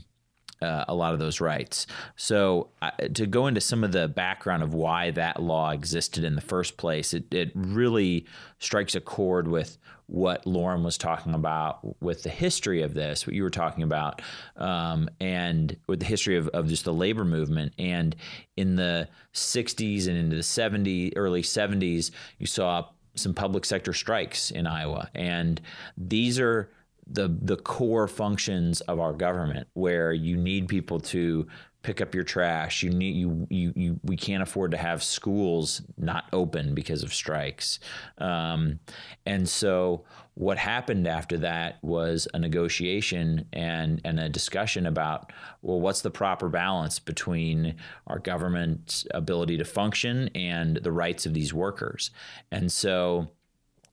uh, 0.61 0.85
a 0.87 0.95
lot 0.95 1.13
of 1.13 1.19
those 1.19 1.39
rights. 1.39 1.87
So, 2.15 2.69
uh, 2.81 2.91
to 3.13 3.25
go 3.25 3.47
into 3.47 3.61
some 3.61 3.83
of 3.83 3.91
the 3.91 4.07
background 4.07 4.63
of 4.63 4.73
why 4.73 5.11
that 5.11 5.41
law 5.41 5.71
existed 5.71 6.23
in 6.23 6.35
the 6.35 6.41
first 6.41 6.77
place, 6.77 7.13
it, 7.13 7.33
it 7.33 7.51
really 7.55 8.25
strikes 8.59 8.95
a 8.95 9.01
chord 9.01 9.47
with 9.47 9.77
what 10.07 10.47
Lauren 10.47 10.83
was 10.83 10.97
talking 10.97 11.33
about 11.33 12.01
with 12.01 12.23
the 12.23 12.29
history 12.29 12.81
of 12.81 12.93
this, 12.93 13.27
what 13.27 13.35
you 13.35 13.43
were 13.43 13.49
talking 13.49 13.83
about, 13.83 14.21
um, 14.55 15.09
and 15.19 15.75
with 15.87 15.99
the 15.99 16.05
history 16.05 16.37
of, 16.37 16.47
of 16.49 16.67
just 16.67 16.85
the 16.85 16.93
labor 16.93 17.25
movement. 17.25 17.73
And 17.77 18.15
in 18.55 18.77
the 18.77 19.09
60s 19.33 20.07
and 20.07 20.17
into 20.17 20.37
the 20.37 20.41
70s, 20.41 21.13
early 21.17 21.41
70s, 21.41 22.11
you 22.39 22.47
saw 22.47 22.85
some 23.15 23.33
public 23.33 23.65
sector 23.65 23.93
strikes 23.93 24.49
in 24.49 24.65
Iowa. 24.65 25.09
And 25.13 25.59
these 25.97 26.39
are 26.39 26.71
the 27.09 27.37
the 27.41 27.57
core 27.57 28.07
functions 28.07 28.81
of 28.81 28.99
our 28.99 29.13
government 29.13 29.67
where 29.73 30.13
you 30.13 30.37
need 30.37 30.67
people 30.67 30.99
to 30.99 31.47
pick 31.87 32.01
up 32.01 32.13
your 32.13 32.25
trash. 32.25 32.83
You 32.83 32.89
need 32.89 33.15
you 33.15 33.47
you, 33.49 33.73
you 33.75 33.99
we 34.03 34.17
can't 34.17 34.43
afford 34.43 34.71
to 34.71 34.77
have 34.77 35.01
schools 35.01 35.81
not 35.97 36.25
open 36.33 36.75
because 36.75 37.01
of 37.01 37.13
strikes. 37.13 37.79
Um, 38.17 38.79
and 39.25 39.47
so 39.47 40.03
what 40.33 40.57
happened 40.57 41.07
after 41.07 41.37
that 41.37 41.81
was 41.81 42.27
a 42.33 42.39
negotiation 42.39 43.45
and 43.53 44.01
and 44.03 44.19
a 44.19 44.27
discussion 44.27 44.85
about 44.85 45.31
well 45.61 45.79
what's 45.79 46.01
the 46.01 46.11
proper 46.11 46.49
balance 46.49 46.99
between 46.99 47.75
our 48.07 48.19
government's 48.19 49.07
ability 49.11 49.57
to 49.57 49.65
function 49.65 50.29
and 50.35 50.77
the 50.83 50.91
rights 50.91 51.25
of 51.25 51.33
these 51.33 51.53
workers? 51.53 52.11
And 52.51 52.69
so 52.69 53.29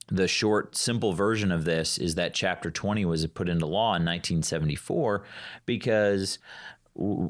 the 0.07 0.27
short, 0.27 0.75
simple 0.75 1.13
version 1.13 1.51
of 1.51 1.65
this 1.65 1.97
is 1.97 2.15
that 2.15 2.33
Chapter 2.33 2.69
20 2.69 3.05
was 3.05 3.25
put 3.27 3.49
into 3.49 3.65
law 3.65 3.95
in 3.95 4.05
1974 4.05 5.23
because, 5.65 6.39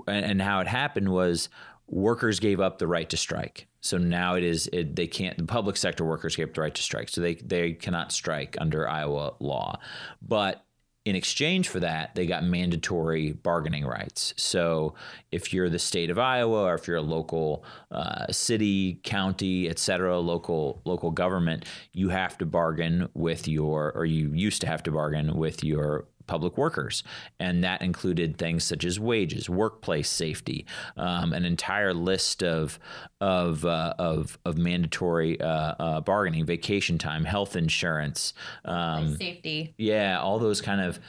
and 0.08 0.41
how 0.41 0.60
it 0.60 0.67
happened 0.67 1.10
was 1.10 1.50
workers 1.88 2.39
gave 2.39 2.60
up 2.60 2.77
the 2.77 2.88
right 2.88 3.10
to 3.10 3.17
strike. 3.17 3.67
So 3.82 3.98
now 3.98 4.36
it 4.36 4.44
is 4.44 4.67
it, 4.74 4.96
they 4.96 5.08
can't 5.08 5.38
the 5.38 5.44
public 5.44 5.77
sector 5.77 6.03
workers 6.03 6.36
gave 6.36 6.50
up 6.50 6.55
the 6.55 6.62
right 6.62 6.74
to 6.74 6.82
strike. 6.82 7.10
So 7.10 7.22
they 7.22 7.36
they 7.36 7.74
cannot 7.74 8.12
strike 8.12 8.58
under 8.60 8.89
Iowa 8.89 9.36
law. 9.39 9.79
But 10.22 10.65
in 11.06 11.16
exchange 11.16 11.70
for 11.70 11.80
that, 11.80 12.16
they 12.16 12.26
got 12.26 12.44
mandatory 12.44 13.32
bargaining 13.32 13.86
rights. 13.86 14.34
So 14.38 14.96
if 15.32 15.54
you're 15.54 15.70
the 15.70 15.80
state 15.80 16.10
of 16.10 16.18
Iowa, 16.18 16.64
or 16.64 16.74
if 16.74 16.88
you're 16.88 16.98
a 16.98 17.02
local 17.02 17.64
uh, 17.92 18.32
city, 18.32 19.00
county, 19.04 19.70
et 19.70 19.78
cetera, 19.78 20.18
local 20.18 20.82
local 20.84 21.12
government, 21.12 21.66
you 21.94 22.10
have 22.10 22.38
to 22.40 22.46
bargain 22.46 23.08
with 23.14 23.48
your, 23.48 23.92
or 23.94 24.06
you 24.06 24.32
used 24.34 24.62
to 24.62 24.68
have 24.68 24.82
to 24.84 24.92
bargain 24.92 25.38
with 25.38 25.64
your 25.64 26.06
public 26.27 26.58
workers, 26.58 27.03
and 27.39 27.63
that 27.63 27.82
included 27.82 28.38
things 28.38 28.63
such 28.63 28.86
as 28.86 29.00
wages, 29.00 29.50
workplace 29.50 30.10
safety, 30.10 30.65
um, 30.98 31.34
an 31.34 31.46
entire 31.46 31.94
list 31.94 32.44
of 32.44 32.79
of 33.22 33.65
uh, 33.65 33.94
of, 33.98 34.38
of 34.46 34.58
mandatory 34.58 35.39
uh, 35.41 35.75
uh, 35.79 36.01
bargaining, 36.01 36.46
vacation 36.46 36.98
time, 36.98 37.24
health 37.25 37.55
insurance, 37.55 38.34
um, 38.65 39.15
Safety. 39.17 39.74
yeah, 39.77 40.20
all 40.20 40.39
those 40.39 40.62
kind 40.62 40.82
of 40.82 41.00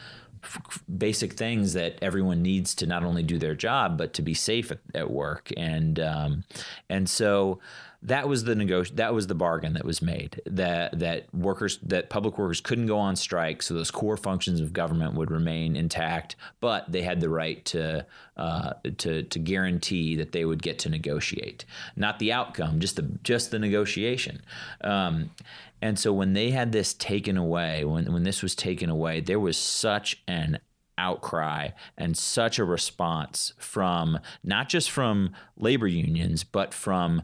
basic 0.97 1.33
things 1.33 1.73
that 1.73 1.99
everyone 2.03 2.41
needs 2.41 2.75
to 2.77 2.87
not 2.87 3.03
only 3.03 3.23
do 3.23 3.37
their 3.37 3.55
job 3.57 3.99
but 3.99 4.13
to 4.15 4.23
be 4.23 4.35
safe 4.35 4.71
at, 4.71 4.79
at 4.95 5.11
work, 5.11 5.53
and 5.57 5.99
um, 6.01 6.45
and 6.89 7.09
so 7.09 7.59
that 8.07 8.29
was 8.29 8.45
the 8.45 8.55
negoti- 8.55 8.97
that 8.97 9.13
was 9.13 9.27
the 9.27 9.35
bargain 9.35 9.75
that 9.75 9.85
was 9.85 10.01
made 10.01 10.41
that 10.47 10.99
that 10.99 11.33
workers 11.35 11.79
that 11.83 12.09
public 12.09 12.39
workers 12.39 12.61
couldn't 12.61 12.87
go 12.87 12.99
on 12.99 13.15
strike 13.15 13.63
so 13.63 13.75
those 13.75 13.91
core 13.91 14.17
functions 14.17 14.61
of 14.61 14.73
government 14.73 15.15
would 15.15 15.31
remain 15.31 15.77
intact 15.77 16.37
but 16.61 16.91
they 16.91 17.03
had 17.03 17.21
the 17.21 17.29
right 17.29 17.65
to 17.65 18.07
uh, 18.37 18.75
to 18.99 19.23
to 19.23 19.39
guarantee 19.39 20.17
that 20.17 20.33
they 20.33 20.45
would 20.45 20.63
get 20.63 20.79
to 20.81 20.89
negotiate. 20.89 21.65
Not 21.97 22.19
the 22.19 22.33
outcome 22.33 22.81
just 22.81 22.97
the 22.97 23.03
just 23.23 23.51
the 23.51 23.59
negotiation. 23.59 24.43
Um, 24.83 25.31
and 25.83 25.99
so 25.99 26.13
when 26.13 26.33
they 26.33 26.51
had 26.51 26.73
this 26.73 26.95
taken 26.95 27.37
away 27.37 27.85
when 27.85 28.13
when 28.13 28.25
this 28.25 28.43
was 28.43 28.55
taken 28.55 28.91
away 28.91 29.21
there 29.21 29.41
was 29.41 29.57
such 29.57 30.23
an 30.27 30.59
outcry 30.99 31.69
and 31.99 32.17
such 32.17 32.59
a 32.59 32.65
response 32.65 33.53
from 33.59 34.19
not 34.43 34.71
just 34.71 34.91
from 34.91 35.35
labor 35.59 35.87
unions 35.87 36.43
but 36.43 36.73
from 36.73 37.23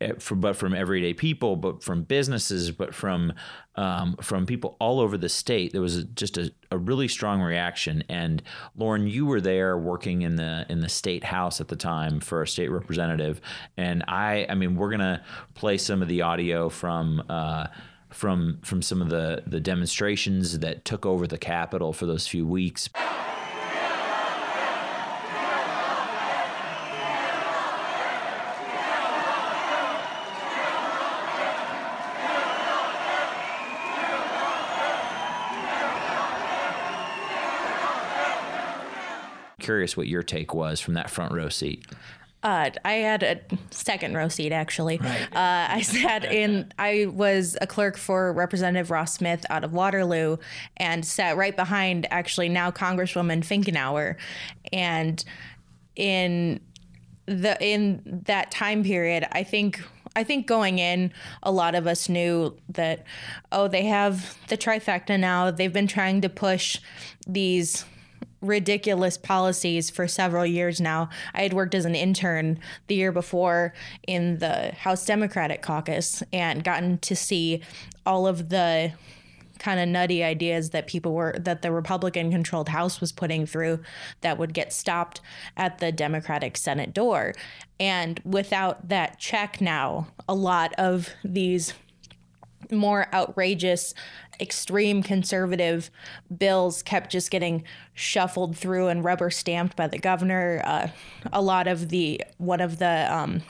eh, 0.00 0.12
but 0.32 0.56
from 0.56 0.74
everyday 0.74 1.14
people, 1.14 1.56
but 1.56 1.82
from 1.82 2.02
businesses, 2.02 2.70
but 2.70 2.94
from 2.94 3.32
um, 3.76 4.16
from 4.22 4.46
people 4.46 4.76
all 4.80 5.00
over 5.00 5.18
the 5.18 5.28
state. 5.28 5.72
There 5.72 5.82
was 5.82 5.96
a, 5.96 6.04
just 6.04 6.38
a, 6.38 6.52
a 6.70 6.78
really 6.78 7.08
strong 7.08 7.42
reaction. 7.42 8.02
And 8.08 8.42
Lauren, 8.74 9.06
you 9.06 9.26
were 9.26 9.40
there 9.40 9.76
working 9.76 10.22
in 10.22 10.36
the 10.36 10.66
in 10.68 10.80
the 10.80 10.88
state 10.88 11.24
house 11.24 11.60
at 11.60 11.68
the 11.68 11.76
time 11.76 12.20
for 12.20 12.42
a 12.42 12.48
state 12.48 12.68
representative. 12.68 13.40
And 13.76 14.04
I, 14.08 14.46
I 14.48 14.54
mean, 14.54 14.76
we're 14.76 14.90
gonna 14.90 15.22
play 15.54 15.78
some 15.78 16.02
of 16.02 16.08
the 16.08 16.22
audio 16.22 16.68
from. 16.68 17.22
Uh, 17.28 17.66
from 18.10 18.60
from 18.62 18.80
some 18.82 19.02
of 19.02 19.10
the 19.10 19.42
the 19.46 19.60
demonstrations 19.60 20.60
that 20.60 20.84
took 20.84 21.04
over 21.04 21.26
the 21.26 21.36
Capitol 21.36 21.92
for 21.92 22.06
those 22.06 22.26
few 22.26 22.46
weeks. 22.46 22.88
Curious 39.66 39.96
what 39.96 40.06
your 40.06 40.22
take 40.22 40.54
was 40.54 40.80
from 40.80 40.94
that 40.94 41.10
front 41.10 41.32
row 41.34 41.48
seat. 41.48 41.84
Uh, 42.40 42.70
I 42.84 42.92
had 42.92 43.24
a 43.24 43.40
second 43.72 44.14
row 44.14 44.28
seat 44.28 44.52
actually. 44.52 45.00
Uh, 45.00 45.26
I 45.34 45.80
sat 45.82 46.24
in. 46.24 46.72
I 46.78 47.06
was 47.06 47.58
a 47.60 47.66
clerk 47.66 47.96
for 47.96 48.32
Representative 48.32 48.92
Ras 48.92 49.14
Smith 49.14 49.44
out 49.50 49.64
of 49.64 49.72
Waterloo, 49.72 50.36
and 50.76 51.04
sat 51.04 51.36
right 51.36 51.56
behind 51.56 52.06
actually 52.12 52.48
now 52.48 52.70
Congresswoman 52.70 53.40
Finkenauer, 53.40 54.14
and 54.72 55.24
in 55.96 56.60
the 57.26 57.60
in 57.60 58.22
that 58.26 58.52
time 58.52 58.84
period, 58.84 59.26
I 59.32 59.42
think 59.42 59.82
I 60.14 60.22
think 60.22 60.46
going 60.46 60.78
in, 60.78 61.12
a 61.42 61.50
lot 61.50 61.74
of 61.74 61.88
us 61.88 62.08
knew 62.08 62.56
that 62.68 63.02
oh, 63.50 63.66
they 63.66 63.86
have 63.86 64.38
the 64.46 64.56
trifecta 64.56 65.18
now. 65.18 65.50
They've 65.50 65.72
been 65.72 65.88
trying 65.88 66.20
to 66.20 66.28
push 66.28 66.78
these 67.26 67.84
ridiculous 68.46 69.18
policies 69.18 69.90
for 69.90 70.06
several 70.08 70.46
years 70.46 70.80
now. 70.80 71.08
I 71.34 71.42
had 71.42 71.52
worked 71.52 71.74
as 71.74 71.84
an 71.84 71.94
intern 71.94 72.58
the 72.86 72.94
year 72.94 73.12
before 73.12 73.74
in 74.06 74.38
the 74.38 74.72
House 74.72 75.04
Democratic 75.04 75.62
caucus 75.62 76.22
and 76.32 76.64
gotten 76.64 76.98
to 76.98 77.16
see 77.16 77.62
all 78.04 78.26
of 78.26 78.48
the 78.48 78.92
kind 79.58 79.80
of 79.80 79.88
nutty 79.88 80.22
ideas 80.22 80.70
that 80.70 80.86
people 80.86 81.12
were 81.14 81.34
that 81.38 81.62
the 81.62 81.72
Republican 81.72 82.30
controlled 82.30 82.68
House 82.68 83.00
was 83.00 83.12
putting 83.12 83.46
through 83.46 83.80
that 84.20 84.38
would 84.38 84.52
get 84.52 84.72
stopped 84.72 85.20
at 85.56 85.78
the 85.78 85.90
Democratic 85.90 86.56
Senate 86.56 86.92
door. 86.92 87.34
And 87.80 88.20
without 88.24 88.88
that 88.88 89.18
check 89.18 89.60
now, 89.60 90.08
a 90.28 90.34
lot 90.34 90.72
of 90.74 91.10
these 91.24 91.74
more 92.70 93.08
outrageous, 93.12 93.94
extreme 94.40 95.02
conservative 95.02 95.90
bills 96.36 96.82
kept 96.82 97.10
just 97.10 97.30
getting 97.30 97.64
shuffled 97.94 98.56
through 98.56 98.88
and 98.88 99.04
rubber 99.04 99.30
stamped 99.30 99.76
by 99.76 99.86
the 99.86 99.98
governor. 99.98 100.62
Uh, 100.64 100.88
a 101.32 101.42
lot 101.42 101.66
of 101.66 101.88
the 101.88 102.22
one 102.38 102.60
of 102.60 102.78
the 102.78 103.14
um, 103.14 103.42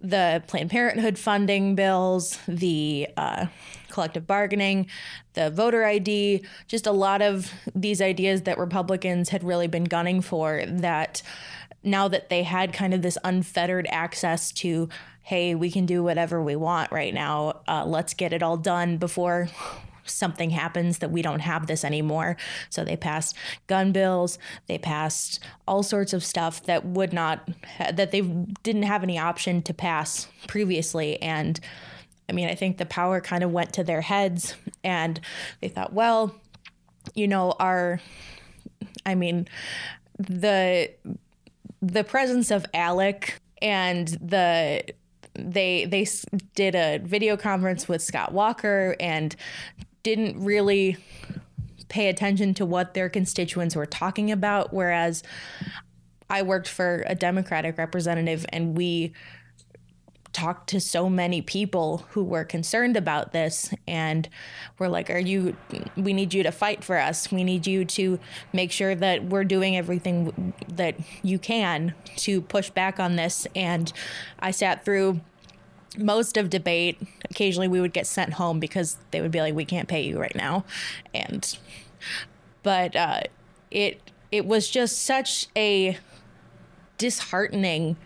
the 0.00 0.42
Planned 0.46 0.70
Parenthood 0.70 1.18
funding 1.18 1.74
bills, 1.74 2.38
the 2.46 3.08
uh, 3.16 3.46
collective 3.90 4.26
bargaining, 4.26 4.86
the 5.34 5.50
voter 5.50 5.84
ID, 5.84 6.44
just 6.68 6.86
a 6.86 6.92
lot 6.92 7.20
of 7.20 7.52
these 7.74 8.00
ideas 8.00 8.42
that 8.42 8.58
Republicans 8.58 9.30
had 9.30 9.42
really 9.42 9.66
been 9.66 9.84
gunning 9.84 10.20
for 10.20 10.62
that 10.66 11.22
now 11.90 12.08
that 12.08 12.28
they 12.28 12.42
had 12.42 12.72
kind 12.72 12.94
of 12.94 13.02
this 13.02 13.18
unfettered 13.24 13.86
access 13.90 14.52
to, 14.52 14.88
hey, 15.22 15.54
we 15.54 15.70
can 15.70 15.86
do 15.86 16.02
whatever 16.02 16.42
we 16.42 16.56
want 16.56 16.90
right 16.92 17.12
now, 17.12 17.60
uh, 17.68 17.84
let's 17.84 18.14
get 18.14 18.32
it 18.32 18.42
all 18.42 18.56
done 18.56 18.96
before 18.96 19.48
something 20.10 20.50
happens 20.50 20.98
that 20.98 21.10
we 21.10 21.22
don't 21.22 21.40
have 21.40 21.66
this 21.66 21.84
anymore. 21.84 22.36
So 22.70 22.84
they 22.84 22.96
passed 22.96 23.36
gun 23.66 23.92
bills, 23.92 24.38
they 24.66 24.78
passed 24.78 25.40
all 25.66 25.82
sorts 25.82 26.12
of 26.12 26.24
stuff 26.24 26.62
that 26.64 26.84
would 26.84 27.12
not, 27.12 27.48
that 27.78 28.10
they 28.10 28.22
didn't 28.62 28.84
have 28.84 29.02
any 29.02 29.18
option 29.18 29.62
to 29.62 29.74
pass 29.74 30.28
previously. 30.46 31.20
And 31.22 31.60
I 32.28 32.32
mean, 32.32 32.48
I 32.48 32.54
think 32.54 32.78
the 32.78 32.86
power 32.86 33.20
kind 33.20 33.42
of 33.42 33.52
went 33.52 33.72
to 33.74 33.84
their 33.84 34.00
heads 34.00 34.54
and 34.84 35.20
they 35.60 35.68
thought, 35.68 35.92
well, 35.92 36.34
you 37.14 37.28
know, 37.28 37.54
our, 37.58 38.00
I 39.06 39.14
mean, 39.14 39.48
the, 40.18 40.90
the 41.80 42.04
presence 42.04 42.50
of 42.50 42.66
ALEC 42.74 43.34
and 43.60 44.08
the 44.20 44.82
they 45.34 45.84
they 45.84 46.06
did 46.54 46.74
a 46.74 46.98
video 46.98 47.36
conference 47.36 47.88
with 47.88 48.02
Scott 48.02 48.32
Walker 48.32 48.96
and 48.98 49.36
didn't 50.02 50.42
really 50.42 50.96
pay 51.88 52.08
attention 52.08 52.54
to 52.54 52.66
what 52.66 52.94
their 52.94 53.08
constituents 53.08 53.76
were 53.76 53.86
talking 53.86 54.30
about 54.30 54.72
whereas 54.72 55.22
I 56.30 56.42
worked 56.42 56.68
for 56.68 57.04
a 57.06 57.14
Democratic 57.14 57.78
representative 57.78 58.44
and 58.50 58.76
we 58.76 59.12
talked 60.38 60.68
to 60.68 60.80
so 60.80 61.10
many 61.10 61.42
people 61.42 62.06
who 62.10 62.22
were 62.22 62.44
concerned 62.44 62.96
about 62.96 63.32
this 63.32 63.74
and 63.88 64.28
we're 64.78 64.86
like 64.86 65.10
are 65.10 65.18
you 65.18 65.56
we 65.96 66.12
need 66.12 66.32
you 66.32 66.44
to 66.44 66.52
fight 66.52 66.84
for 66.84 66.96
us. 66.96 67.32
We 67.32 67.42
need 67.42 67.66
you 67.66 67.84
to 67.84 68.20
make 68.52 68.70
sure 68.70 68.94
that 68.94 69.24
we're 69.24 69.42
doing 69.42 69.76
everything 69.76 70.54
that 70.68 70.94
you 71.24 71.40
can 71.40 71.92
to 72.18 72.40
push 72.40 72.70
back 72.70 73.00
on 73.00 73.16
this. 73.16 73.48
And 73.56 73.92
i 74.38 74.52
sat 74.52 74.84
through 74.84 75.20
most 75.96 76.36
of 76.36 76.50
debate. 76.50 77.00
Occasionally 77.28 77.66
we 77.66 77.80
would 77.80 77.92
get 77.92 78.06
sent 78.06 78.34
home 78.34 78.60
because 78.60 78.96
they 79.10 79.20
would 79.20 79.32
be 79.32 79.40
like 79.40 79.54
we 79.54 79.64
can't 79.64 79.88
pay 79.88 80.02
you 80.02 80.20
right 80.20 80.36
now. 80.36 80.64
And 81.12 81.58
but 82.62 82.94
uh, 82.94 83.22
it 83.72 84.00
it 84.30 84.46
was 84.46 84.70
just 84.70 85.02
such 85.02 85.48
a 85.56 85.98
disheartening 86.96 87.96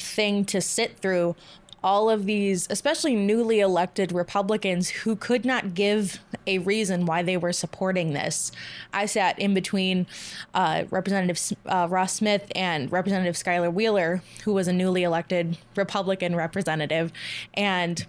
thing 0.00 0.44
to 0.46 0.60
sit 0.60 0.98
through 0.98 1.36
all 1.82 2.10
of 2.10 2.26
these, 2.26 2.66
especially 2.70 3.14
newly 3.14 3.60
elected 3.60 4.12
Republicans 4.12 4.90
who 4.90 5.16
could 5.16 5.44
not 5.44 5.74
give 5.74 6.20
a 6.46 6.58
reason 6.58 7.06
why 7.06 7.22
they 7.22 7.36
were 7.36 7.52
supporting 7.52 8.12
this. 8.12 8.52
I 8.92 9.06
sat 9.06 9.38
in 9.38 9.54
between 9.54 10.06
uh, 10.54 10.84
Representative 10.90 11.56
uh, 11.66 11.86
Ras 11.88 12.12
Smith 12.12 12.50
and 12.54 12.90
Representative 12.92 13.34
Skyler 13.34 13.72
Wheeler, 13.72 14.22
who 14.44 14.52
was 14.52 14.68
a 14.68 14.72
newly 14.72 15.02
elected 15.02 15.56
Republican 15.76 16.36
representative, 16.36 17.12
and 17.54 18.04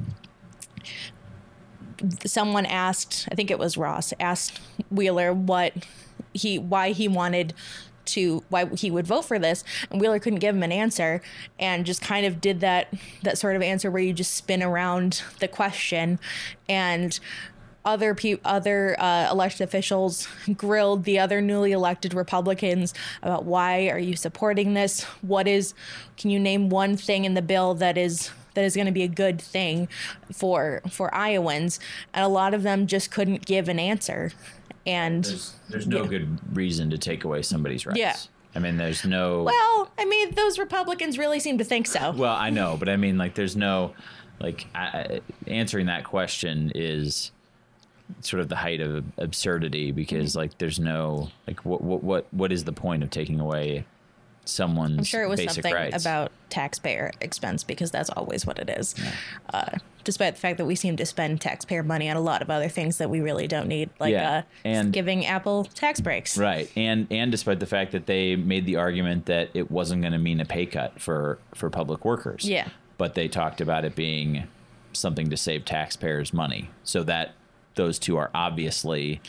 someone 2.26 2.66
asked, 2.66 3.28
I 3.32 3.36
think 3.36 3.52
it 3.52 3.60
was 3.60 3.78
Ras, 3.78 4.14
asked 4.20 4.60
Wheeler 4.90 5.34
what 5.34 5.74
he 6.34 6.58
why 6.58 6.92
he 6.92 7.08
wanted 7.08 7.54
to 8.06 8.44
why 8.50 8.66
he 8.66 8.92
would 8.92 9.08
vote 9.08 9.24
for 9.24 9.40
this 9.40 9.64
and 9.90 10.02
Wheeler 10.02 10.20
couldn't 10.20 10.40
give 10.40 10.56
him 10.56 10.64
an 10.64 10.72
answer 10.72 11.22
and 11.60 11.86
just 11.86 12.02
kind 12.02 12.26
of 12.26 12.42
did 12.42 12.60
that 12.62 12.94
that 13.24 13.38
sort 13.38 13.56
of 13.56 13.62
answer 13.62 13.92
where 13.92 14.02
you 14.02 14.14
just 14.14 14.34
spin 14.34 14.64
around 14.64 15.24
the 15.40 15.48
question 15.48 16.20
and 16.68 17.20
other 17.86 18.14
pe- 18.14 18.40
other 18.46 19.00
uh, 19.00 19.30
elected 19.32 19.62
officials 19.62 20.28
grilled 20.56 21.04
the 21.04 21.20
other 21.20 21.42
newly 21.42 21.72
elected 21.72 22.14
Republicans 22.14 22.94
about 23.22 23.46
why 23.46 23.90
are 23.90 24.00
you 24.00 24.16
supporting 24.16 24.74
this? 24.74 25.04
What 25.22 25.48
is? 25.48 25.74
Can 26.18 26.30
you 26.30 26.40
name 26.40 26.70
one 26.70 26.96
thing 26.98 27.26
in 27.26 27.34
the 27.34 27.42
bill 27.42 27.74
that 27.76 27.98
is 27.98 28.32
that 28.54 28.64
is 28.66 28.76
going 28.76 28.86
to 28.86 28.92
be 28.92 29.04
a 29.04 29.08
good 29.08 29.42
thing 29.42 29.88
for 30.32 30.82
for 30.90 31.14
Iowans? 31.14 31.80
And 32.14 32.24
a 32.24 32.30
lot 32.30 32.54
of 32.54 32.64
them 32.64 32.88
just 32.88 33.12
couldn't 33.12 33.46
give 33.46 33.68
an 33.68 33.80
answer. 33.80 34.32
And 34.86 35.24
There's, 35.24 35.54
there's 35.70 35.88
no 35.88 36.04
Yeah. 36.04 36.08
good 36.10 36.56
reason 36.56 36.90
to 36.90 36.98
take 36.98 37.24
away 37.24 37.42
somebody's 37.44 37.86
rights. 37.86 38.00
Yeah. 38.00 38.16
I 38.56 38.60
mean, 38.60 38.78
there's 38.78 39.06
no. 39.06 39.44
well, 39.44 39.92
I 39.98 40.06
mean, 40.06 40.36
those 40.36 40.60
Republicans 40.60 41.18
really 41.18 41.40
seem 41.40 41.58
to 41.60 41.64
think 41.64 41.88
so. 41.88 42.12
Well, 42.12 42.36
I 42.36 42.50
know, 42.50 42.76
but 42.78 42.90
I 42.90 42.98
mean, 42.98 43.18
like, 43.18 43.36
there's 43.36 43.56
no, 43.56 43.94
like, 44.42 44.68
I, 44.76 45.22
answering 45.48 45.86
that 45.86 46.04
question 46.04 46.72
is 46.76 47.32
sort 48.20 48.42
of 48.42 48.50
the 48.50 48.58
height 48.58 48.82
of 48.82 49.06
absurdity 49.18 49.92
because, 49.94 50.36
like, 50.36 50.58
there's 50.58 50.80
no, 50.80 51.30
like, 51.48 51.64
what, 51.64 51.82
what, 51.82 52.04
what, 52.04 52.26
what 52.34 52.52
is 52.52 52.66
the 52.66 52.74
point 52.74 53.04
of 53.04 53.10
taking 53.10 53.40
away 53.40 53.86
someone's 54.46 54.98
I'm 54.98 55.04
sure 55.04 55.24
it 55.24 55.30
was 55.30 55.44
something 55.44 55.74
rights? 55.74 56.04
about 56.04 56.32
taxpayer 56.50 57.12
expense 57.22 57.64
because 57.64 57.92
that's 57.92 58.10
always 58.10 58.46
what 58.46 58.60
it 58.60 58.70
is. 58.70 58.96
Uh, 59.54 59.78
despite 60.04 60.34
the 60.36 60.42
fact 60.42 60.58
that 60.58 60.66
we 60.66 60.76
seem 60.76 60.98
to 60.98 61.06
spend 61.06 61.40
taxpayer 61.40 61.84
money 61.84 62.10
on 62.10 62.18
a 62.18 62.22
lot 62.22 62.42
of 62.42 62.50
other 62.50 62.68
things 62.68 62.98
that 62.98 63.10
we 63.10 63.22
really 63.22 63.48
don't 63.48 63.68
need, 63.68 63.90
like 64.00 64.12
Yeah, 64.14 64.32
uh, 64.38 64.42
and- 64.66 64.92
giving 64.92 65.26
Apple 65.26 65.66
tax 65.66 66.02
breaks. 66.02 66.38
Right, 66.38 66.70
and 66.76 67.08
and 67.12 67.32
despite 67.32 67.60
the 67.60 67.66
fact 67.68 67.92
that 67.92 68.08
they 68.08 68.36
made 68.36 68.66
the 68.66 68.78
argument 68.78 69.28
that 69.28 69.50
it 69.54 69.70
wasn't 69.70 70.02
going 70.02 70.14
to 70.14 70.20
mean 70.20 70.40
a 70.42 70.46
pay 70.46 70.66
cut 70.66 71.00
for 71.00 71.38
for 71.54 71.70
public 71.70 72.04
workers, 72.04 72.44
Yeah. 72.46 72.68
but 72.98 73.14
they 73.14 73.28
talked 73.28 73.62
about 73.62 73.86
it 73.86 73.96
being 73.96 74.48
something 74.94 75.30
to 75.30 75.38
save 75.38 75.64
taxpayers 75.66 76.34
money. 76.34 76.70
So 76.84 77.04
that 77.04 77.32
those 77.76 77.98
two 78.00 78.18
are 78.18 78.30
obviously 78.34 79.22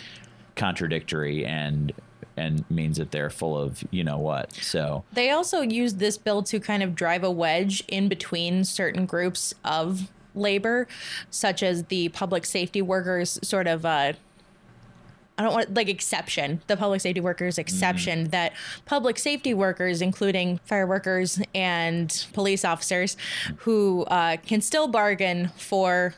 contradictory 0.57 1.45
and 1.47 1.93
and 2.37 2.69
means 2.71 2.99
that 2.99 3.11
they're 3.11 3.31
full 3.31 3.59
of 3.59 3.85
you 3.91 4.05
know 4.05 4.19
what. 4.19 4.53
So 4.55 5.05
They 5.13 5.31
also 5.31 5.61
used 5.61 5.99
this 5.99 6.19
bill 6.19 6.43
to 6.45 6.61
kind 6.61 6.83
of 6.83 6.95
drive 6.95 7.25
a 7.25 7.31
wedge 7.31 7.83
in 7.89 8.09
between 8.09 8.65
certain 8.65 9.07
groups 9.07 9.55
of 9.65 10.11
labor, 10.35 10.89
such 11.31 11.63
as 11.63 11.85
the 11.85 12.09
public 12.11 12.47
safety 12.47 12.83
workers, 12.83 13.39
sort 13.43 13.67
of. 13.67 13.85
Uh, 13.85 14.15
I 15.39 15.45
don't 15.45 15.55
want 15.55 15.75
like 15.75 15.89
exception, 15.89 16.61
the 16.67 16.77
public 16.77 17.01
safety 17.01 17.21
workers 17.21 17.57
exception 17.57 18.29
that 18.29 18.53
public 18.85 19.19
safety 19.19 19.55
workers, 19.55 20.03
including 20.03 20.59
fire 20.67 20.87
workers 20.87 21.41
and 21.55 22.27
police 22.35 22.67
officers, 22.67 23.17
who 23.59 24.05
uh, 24.05 24.37
can 24.45 24.61
still 24.61 24.89
bargain 24.89 25.51
for 25.57 26.15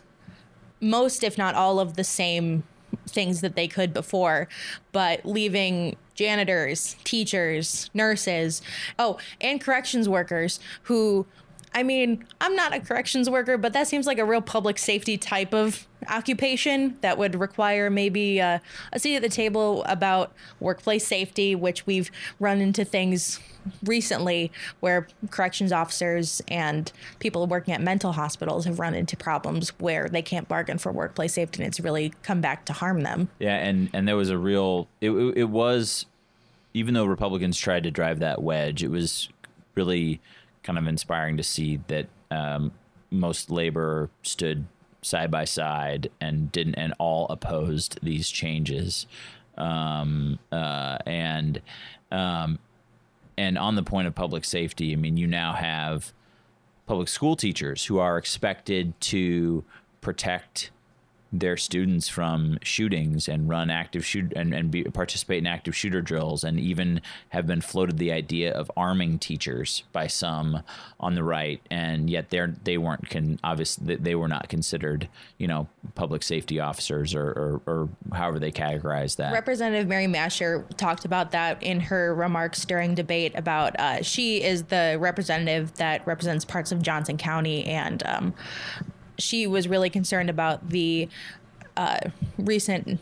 most, 0.80 1.22
if 1.22 1.38
not 1.38 1.54
all, 1.54 1.78
of 1.78 1.94
the 1.94 2.04
same 2.04 2.64
things 3.08 3.40
that 3.40 3.54
they 3.54 3.68
could 3.68 3.94
before, 3.94 4.48
but 4.92 5.24
leaving 5.24 5.96
janitors, 6.14 6.96
teachers, 7.04 7.90
nurses, 7.94 8.62
oh, 8.98 9.18
and 9.40 9.60
corrections 9.60 10.08
workers 10.08 10.60
who. 10.84 11.26
I 11.74 11.82
mean, 11.82 12.24
I'm 12.40 12.54
not 12.54 12.72
a 12.72 12.80
corrections 12.80 13.28
worker, 13.28 13.58
but 13.58 13.72
that 13.72 13.88
seems 13.88 14.06
like 14.06 14.18
a 14.18 14.24
real 14.24 14.40
public 14.40 14.78
safety 14.78 15.18
type 15.18 15.52
of 15.52 15.86
occupation 16.08 16.96
that 17.00 17.18
would 17.18 17.34
require 17.34 17.90
maybe 17.90 18.40
uh, 18.40 18.60
a 18.92 18.98
seat 18.98 19.16
at 19.16 19.22
the 19.22 19.28
table 19.28 19.82
about 19.84 20.32
workplace 20.60 21.06
safety, 21.06 21.54
which 21.54 21.86
we've 21.86 22.10
run 22.38 22.60
into 22.60 22.84
things 22.84 23.40
recently 23.84 24.52
where 24.80 25.08
corrections 25.30 25.72
officers 25.72 26.42
and 26.48 26.92
people 27.18 27.46
working 27.46 27.72
at 27.72 27.80
mental 27.80 28.12
hospitals 28.12 28.66
have 28.66 28.78
run 28.78 28.94
into 28.94 29.16
problems 29.16 29.70
where 29.78 30.08
they 30.08 30.22
can't 30.22 30.46
bargain 30.48 30.76
for 30.76 30.92
workplace 30.92 31.32
safety 31.32 31.62
and 31.62 31.68
it's 31.68 31.80
really 31.80 32.12
come 32.22 32.42
back 32.42 32.66
to 32.66 32.74
harm 32.74 33.00
them. 33.00 33.28
yeah, 33.38 33.56
and 33.56 33.88
and 33.94 34.06
there 34.06 34.16
was 34.16 34.28
a 34.28 34.38
real 34.38 34.86
it 35.00 35.10
it 35.10 35.38
it 35.38 35.48
was 35.48 36.06
even 36.74 36.92
though 36.92 37.04
Republicans 37.04 37.56
tried 37.56 37.84
to 37.84 37.90
drive 37.90 38.18
that 38.18 38.42
wedge, 38.42 38.82
it 38.82 38.90
was 38.90 39.28
really 39.76 40.20
kind 40.64 40.78
of 40.78 40.88
inspiring 40.88 41.36
to 41.36 41.44
see 41.44 41.78
that 41.86 42.08
um, 42.32 42.72
most 43.10 43.50
labor 43.50 44.10
stood 44.22 44.66
side 45.02 45.30
by 45.30 45.44
side 45.44 46.10
and 46.20 46.50
didn't 46.50 46.74
and 46.74 46.94
all 46.98 47.26
opposed 47.28 47.98
these 48.02 48.28
changes. 48.30 49.06
Um, 49.56 50.40
uh, 50.50 50.98
and 51.06 51.62
um, 52.10 52.58
and 53.36 53.58
on 53.58 53.76
the 53.76 53.82
point 53.82 54.08
of 54.08 54.14
public 54.14 54.44
safety, 54.44 54.92
I 54.92 54.96
mean, 54.96 55.16
you 55.16 55.26
now 55.26 55.52
have 55.52 56.12
public 56.86 57.08
school 57.08 57.36
teachers 57.36 57.84
who 57.84 57.98
are 57.98 58.18
expected 58.18 58.98
to 59.00 59.64
protect 60.00 60.70
their 61.38 61.56
students 61.56 62.08
from 62.08 62.58
shootings 62.62 63.28
and 63.28 63.48
run 63.48 63.68
active 63.68 64.06
shoot 64.06 64.32
and, 64.36 64.54
and 64.54 64.70
be, 64.70 64.84
participate 64.84 65.38
in 65.38 65.46
active 65.46 65.74
shooter 65.74 66.00
drills 66.00 66.44
and 66.44 66.60
even 66.60 67.00
have 67.30 67.46
been 67.46 67.60
floated 67.60 67.98
the 67.98 68.12
idea 68.12 68.52
of 68.52 68.70
arming 68.76 69.18
teachers 69.18 69.82
by 69.92 70.06
some 70.06 70.62
on 71.00 71.14
the 71.14 71.24
right 71.24 71.60
and 71.70 72.08
yet 72.08 72.30
they're 72.30 72.54
they 72.64 72.78
weren't 72.78 73.08
can 73.08 73.38
obviously 73.42 73.96
they 73.96 74.14
were 74.14 74.28
not 74.28 74.48
considered 74.48 75.08
you 75.38 75.48
know 75.48 75.66
public 75.94 76.22
safety 76.22 76.60
officers 76.60 77.14
or 77.14 77.28
or, 77.34 77.60
or 77.66 77.88
however 78.12 78.38
they 78.38 78.52
categorize 78.52 79.16
that. 79.16 79.32
Representative 79.32 79.88
Mary 79.88 80.06
Mascher 80.06 80.64
talked 80.76 81.04
about 81.04 81.32
that 81.32 81.62
in 81.62 81.80
her 81.80 82.14
remarks 82.14 82.64
during 82.64 82.94
debate 82.94 83.32
about 83.34 83.78
uh, 83.78 84.02
she 84.02 84.42
is 84.42 84.64
the 84.64 84.96
representative 85.00 85.74
that 85.74 86.06
represents 86.06 86.44
parts 86.44 86.72
of 86.72 86.82
Johnson 86.82 87.16
County, 87.16 87.64
and 87.64 88.02
um, 88.06 88.34
she 89.18 89.46
was 89.46 89.68
really 89.68 89.90
concerned 89.90 90.30
about 90.30 90.70
the 90.70 91.08
uh, 91.76 91.98
recent 92.38 93.00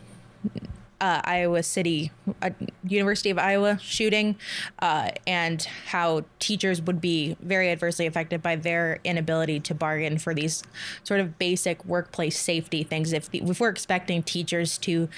uh, 1.03 1.20
Iowa 1.25 1.64
City, 1.64 2.12
uh, 2.40 2.51
University 2.87 3.31
of 3.31 3.38
Iowa 3.38 3.77
shooting, 3.83 4.37
uh, 4.79 5.11
and 5.27 5.61
how 5.87 6.25
teachers 6.38 6.81
would 6.81 7.01
be 7.01 7.37
very 7.40 7.70
adversely 7.70 8.07
affected 8.07 8.40
by 8.40 8.55
their 8.55 9.01
inability 9.03 9.59
to 9.61 9.75
bargain 9.75 10.18
for 10.18 10.33
these 10.33 10.62
sort 11.03 11.18
of 11.18 11.40
basic 11.40 11.85
workplace 11.85 12.38
safety 12.38 12.85
things. 12.85 13.12
If, 13.12 13.29
the, 13.29 13.42
if 13.42 13.59
we're 13.59 13.68
expecting 13.68 14.22
teachers 14.22 14.79
to 14.79 15.09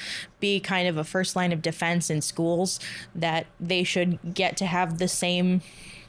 be 0.41 0.59
kind 0.59 0.89
of 0.89 0.97
a 0.97 1.05
first 1.05 1.37
line 1.37 1.53
of 1.53 1.61
defense 1.61 2.09
in 2.09 2.23
schools, 2.23 2.81
that 3.15 3.45
they 3.61 3.85
should 3.85 4.19
get 4.33 4.57
to 4.57 4.65
have 4.65 4.97
the 4.97 5.09
same 5.09 5.61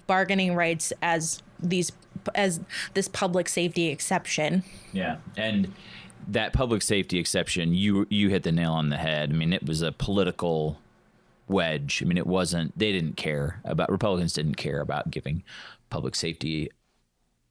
bargaining 0.08 0.56
rights 0.56 0.93
as 1.02 1.43
these 1.60 1.91
as 2.33 2.59
this 2.93 3.07
public 3.07 3.49
safety 3.49 3.88
exception. 3.88 4.63
Yeah, 4.93 5.17
and 5.38 5.73
that 6.27 6.53
public 6.53 6.81
safety 6.81 7.19
exception, 7.19 7.73
you 7.73 8.07
you 8.09 8.29
hit 8.29 8.43
the 8.43 8.51
nail 8.51 8.73
on 8.73 8.89
the 8.89 8.97
head. 8.97 9.29
I 9.29 9.33
mean, 9.33 9.53
it 9.53 9.65
was 9.65 9.81
a 9.81 9.91
political 9.91 10.79
wedge. 11.47 12.01
I 12.01 12.05
mean, 12.05 12.17
it 12.17 12.27
wasn't. 12.27 12.77
They 12.77 12.91
didn't 12.91 13.17
care 13.17 13.61
about 13.63 13.91
Republicans. 13.91 14.33
Didn't 14.33 14.55
care 14.55 14.81
about 14.81 15.11
giving 15.11 15.43
public 15.89 16.15
safety 16.15 16.69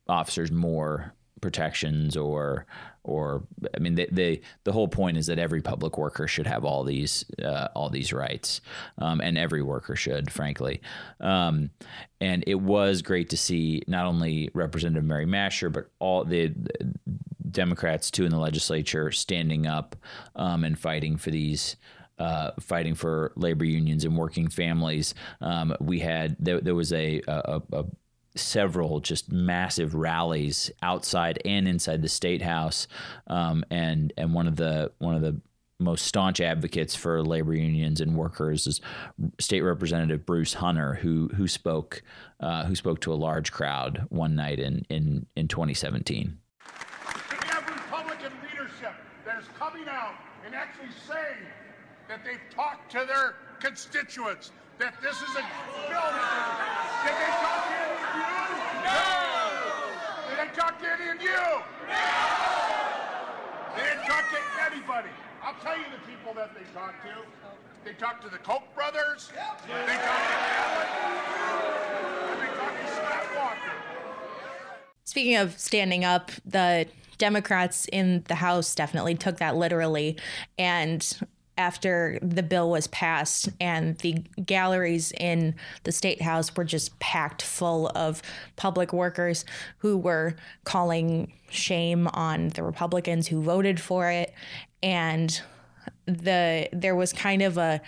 officers 0.09 0.51
more 0.51 1.15
protections 1.45 2.17
or 2.17 2.65
or 3.03 3.45
I 3.77 3.79
mean 3.81 3.97
they, 3.97 4.09
they 4.11 4.41
the 4.65 4.73
whole 4.73 4.89
point 4.89 5.19
is 5.19 5.27
that 5.27 5.39
every 5.39 5.61
public 5.61 5.99
worker 5.99 6.27
should 6.27 6.47
have 6.47 6.65
all 6.65 6.85
these 6.85 7.27
uh, 7.43 7.69
all 7.77 7.91
these 7.91 8.15
rights 8.15 8.63
um, 8.97 9.21
and 9.21 9.37
every 9.37 9.63
worker 9.63 9.95
should 9.95 10.33
frankly 10.33 10.81
um, 11.21 11.69
and 12.19 12.45
it 12.47 12.55
was 12.55 13.03
great 13.03 13.29
to 13.29 13.37
see 13.37 13.83
not 13.87 14.07
only 14.07 14.51
Representative 14.55 15.05
Mary 15.05 15.27
Mascher 15.27 15.71
but 15.71 15.91
all 15.99 16.25
the 16.25 16.55
Democrats 17.51 18.11
too 18.11 18.25
in 18.25 18.31
the 18.31 18.39
legislature 18.39 19.13
standing 19.13 19.67
up 19.67 19.97
um, 20.35 20.65
and 20.65 20.79
fighting 20.79 21.19
for 21.19 21.31
these 21.31 21.77
uh, 22.19 22.53
fighting 22.59 22.95
for 22.95 23.33
labor 23.37 23.65
unions 23.65 24.05
and 24.05 24.17
working 24.17 24.49
families. 24.49 25.15
Um, 25.41 25.77
we 25.81 25.99
had 25.99 26.37
there, 26.39 26.61
there 26.61 26.75
was 26.75 26.93
a, 26.93 27.21
a, 27.27 27.61
a 27.73 27.85
several 28.37 29.01
just 29.01 29.31
massive 29.31 29.95
rallies 29.95 30.71
outside 30.83 31.41
and 31.45 31.69
inside 31.69 32.03
the 32.03 32.09
state 32.09 32.43
house, 32.43 32.87
um, 33.27 33.65
and 33.71 34.13
and 34.17 34.35
one 34.35 34.47
of 34.47 34.57
the 34.57 34.93
one 34.99 35.15
of 35.15 35.23
the 35.23 35.41
most 35.81 36.07
staunch 36.07 36.41
advocates 36.41 36.95
for 36.95 37.23
labor 37.23 37.55
unions 37.55 38.01
and 38.01 38.17
workers 38.17 38.67
is 38.67 38.81
State 39.39 39.63
Representative 39.63 40.25
Bruce 40.25 40.55
Hunter, 40.55 40.95
who 40.95 41.29
who 41.37 41.49
spoke 41.49 42.03
uh, 42.41 42.65
who 42.65 42.75
spoke 42.75 43.01
to 43.01 43.13
a 43.13 43.15
large 43.15 43.53
crowd 43.53 44.07
one 44.09 44.35
night 44.35 44.59
in 44.59 44.85
in 44.89 45.27
in 45.37 45.49
2017. 45.49 46.39
to 46.65 47.57
every 47.57 47.75
Republican 47.75 48.33
leadership 48.43 48.95
that 49.25 49.41
is 49.41 49.49
coming 49.59 49.89
out 49.89 50.15
and 50.45 50.55
actually 50.55 50.89
saying 51.07 51.47
that 52.09 52.25
they've 52.25 52.39
talked 52.55 52.91
to 52.93 53.05
their 53.07 53.35
constituents, 53.61 54.53
that 54.79 54.95
this 55.03 55.17
is 55.17 55.31
a 55.31 55.45
bill 55.89 56.11
that 57.05 57.15
they 57.19 57.31
to 57.55 57.75
any 57.83 58.25
of 58.35 58.73
you? 58.73 58.74
No! 58.85 59.91
They 60.29 60.37
Did 60.37 60.53
they 60.53 60.55
talk 60.55 60.79
to 60.79 60.87
any 60.87 61.09
of 61.11 61.23
you? 61.23 61.43
No! 61.89 62.45
They 63.77 63.83
didn't 63.83 64.05
talk 64.07 64.25
to 64.31 64.39
anybody. 64.71 65.09
I'll 65.43 65.55
tell 65.63 65.77
you 65.77 65.85
the 65.91 66.01
people 66.11 66.35
that 66.35 66.55
they 66.55 66.65
talked 66.73 67.03
to. 67.05 67.25
They 67.85 67.93
talked 67.95 68.23
to 68.25 68.31
the 68.31 68.39
Koch 68.39 68.63
brothers. 68.75 69.31
They 69.31 69.37
talked 69.37 69.67
to 69.67 69.73
Alan. 69.73 70.87
They 72.41 72.47
talked 72.57 72.81
to 72.81 72.89
Scott 72.93 73.27
Walker. 73.37 73.73
Speaking 75.05 75.37
of 75.37 75.59
standing 75.59 76.05
up, 76.05 76.31
the 76.47 76.87
Democrats 77.19 77.87
in 77.93 78.25
the 78.29 78.37
House 78.37 78.75
definitely 78.75 79.15
took 79.15 79.39
that 79.39 79.57
literally. 79.57 80.17
And 80.59 81.07
after 81.57 82.19
the 82.23 82.43
bill 82.43 82.71
was 82.71 82.87
passed 82.89 83.49
and 83.61 83.97
the 83.99 84.13
galleries 84.45 85.13
in 85.13 85.55
the 85.85 85.93
state 85.93 86.21
house 86.23 86.55
were 86.57 86.65
just 86.65 86.99
packed 86.99 87.43
full 87.43 87.89
of 87.95 88.23
public 88.57 88.93
workers 88.93 89.45
who 89.79 89.97
were 89.97 90.35
calling 90.65 91.33
shame 91.51 92.09
on 92.09 92.49
the 92.51 92.63
Republicans 92.63 93.29
who 93.29 93.43
voted 93.43 93.81
for 93.81 94.11
it. 94.11 94.33
And 94.83 95.41
the 96.07 96.69
there 96.73 96.95
was 96.95 97.13
kind 97.13 97.43
of 97.43 97.57
a 97.57 97.81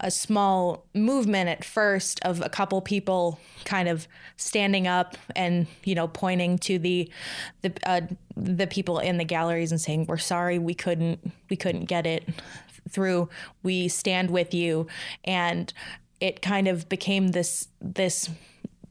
a 0.00 0.10
small 0.10 0.86
movement 0.94 1.48
at 1.48 1.62
first 1.62 2.20
of 2.24 2.40
a 2.40 2.48
couple 2.48 2.80
people 2.80 3.38
kind 3.64 3.88
of 3.88 4.08
standing 4.36 4.86
up 4.86 5.16
and 5.36 5.66
you 5.84 5.94
know 5.94 6.08
pointing 6.08 6.58
to 6.58 6.78
the 6.78 7.10
the 7.62 7.72
uh, 7.84 8.00
the 8.36 8.66
people 8.66 8.98
in 8.98 9.18
the 9.18 9.24
galleries 9.24 9.70
and 9.70 9.80
saying 9.80 10.06
we're 10.06 10.16
sorry 10.16 10.58
we 10.58 10.74
couldn't 10.74 11.32
we 11.50 11.56
couldn't 11.56 11.84
get 11.84 12.06
it 12.06 12.26
through 12.90 13.28
we 13.62 13.88
stand 13.88 14.30
with 14.30 14.54
you. 14.54 14.86
And 15.24 15.72
it 16.20 16.42
kind 16.42 16.68
of 16.68 16.88
became 16.88 17.28
this 17.28 17.68
this 17.80 18.30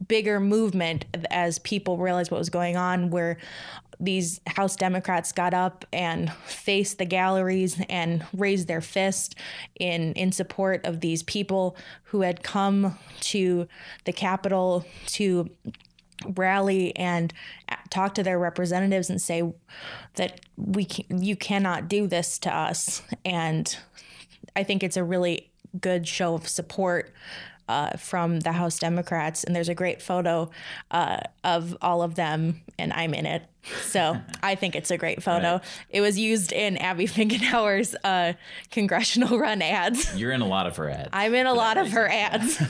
bigger 0.08 0.40
movement 0.40 1.04
as 1.30 1.58
people 1.60 1.96
realized 1.96 2.30
what 2.30 2.38
was 2.38 2.50
going 2.50 2.76
on 2.76 3.10
where 3.10 3.36
these 4.00 4.40
House 4.46 4.76
Democrats 4.76 5.30
got 5.30 5.52
up 5.52 5.84
and 5.92 6.32
faced 6.46 6.98
the 6.98 7.04
galleries 7.04 7.80
and 7.90 8.24
raised 8.32 8.66
their 8.66 8.80
fist 8.80 9.34
in 9.78 10.14
in 10.14 10.32
support 10.32 10.84
of 10.86 11.00
these 11.00 11.22
people 11.22 11.76
who 12.04 12.22
had 12.22 12.42
come 12.42 12.98
to 13.20 13.68
the 14.06 14.12
Capitol 14.12 14.84
to 15.06 15.50
rally 16.34 16.94
and 16.96 17.32
talk 17.90 18.14
to 18.14 18.22
their 18.22 18.38
representatives 18.38 19.10
and 19.10 19.20
say 19.20 19.42
that 20.14 20.40
we 20.56 20.84
can, 20.84 21.22
you 21.22 21.36
cannot 21.36 21.88
do 21.88 22.06
this 22.06 22.38
to 22.38 22.54
us. 22.54 23.02
And 23.24 23.76
I 24.56 24.62
think 24.62 24.82
it's 24.82 24.96
a 24.96 25.04
really 25.04 25.50
good 25.80 26.06
show 26.08 26.34
of 26.34 26.48
support 26.48 27.12
uh, 27.70 27.96
from 27.96 28.40
the 28.40 28.50
House 28.50 28.80
Democrats, 28.80 29.44
and 29.44 29.54
there's 29.54 29.68
a 29.68 29.74
great 29.74 30.02
photo 30.02 30.50
uh, 30.90 31.20
of 31.44 31.76
all 31.80 32.02
of 32.02 32.16
them, 32.16 32.62
and 32.78 32.92
I'm 32.92 33.14
in 33.14 33.26
it. 33.26 33.44
So 33.82 34.16
I 34.42 34.56
think 34.56 34.74
it's 34.74 34.90
a 34.90 34.98
great 34.98 35.22
photo. 35.22 35.52
Right. 35.52 35.64
It 35.88 36.00
was 36.00 36.18
used 36.18 36.52
in 36.52 36.76
Abby 36.78 37.06
Finkenauer's 37.06 37.94
uh, 38.02 38.32
congressional 38.72 39.38
run 39.38 39.62
ads. 39.62 40.18
You're 40.18 40.32
in 40.32 40.40
a 40.40 40.48
lot 40.48 40.66
of 40.66 40.76
her 40.78 40.90
ads. 40.90 41.10
I'm 41.12 41.32
in 41.32 41.46
a 41.46 41.54
lot 41.54 41.78
of 41.78 41.92
her 41.92 42.08
ads. 42.08 42.60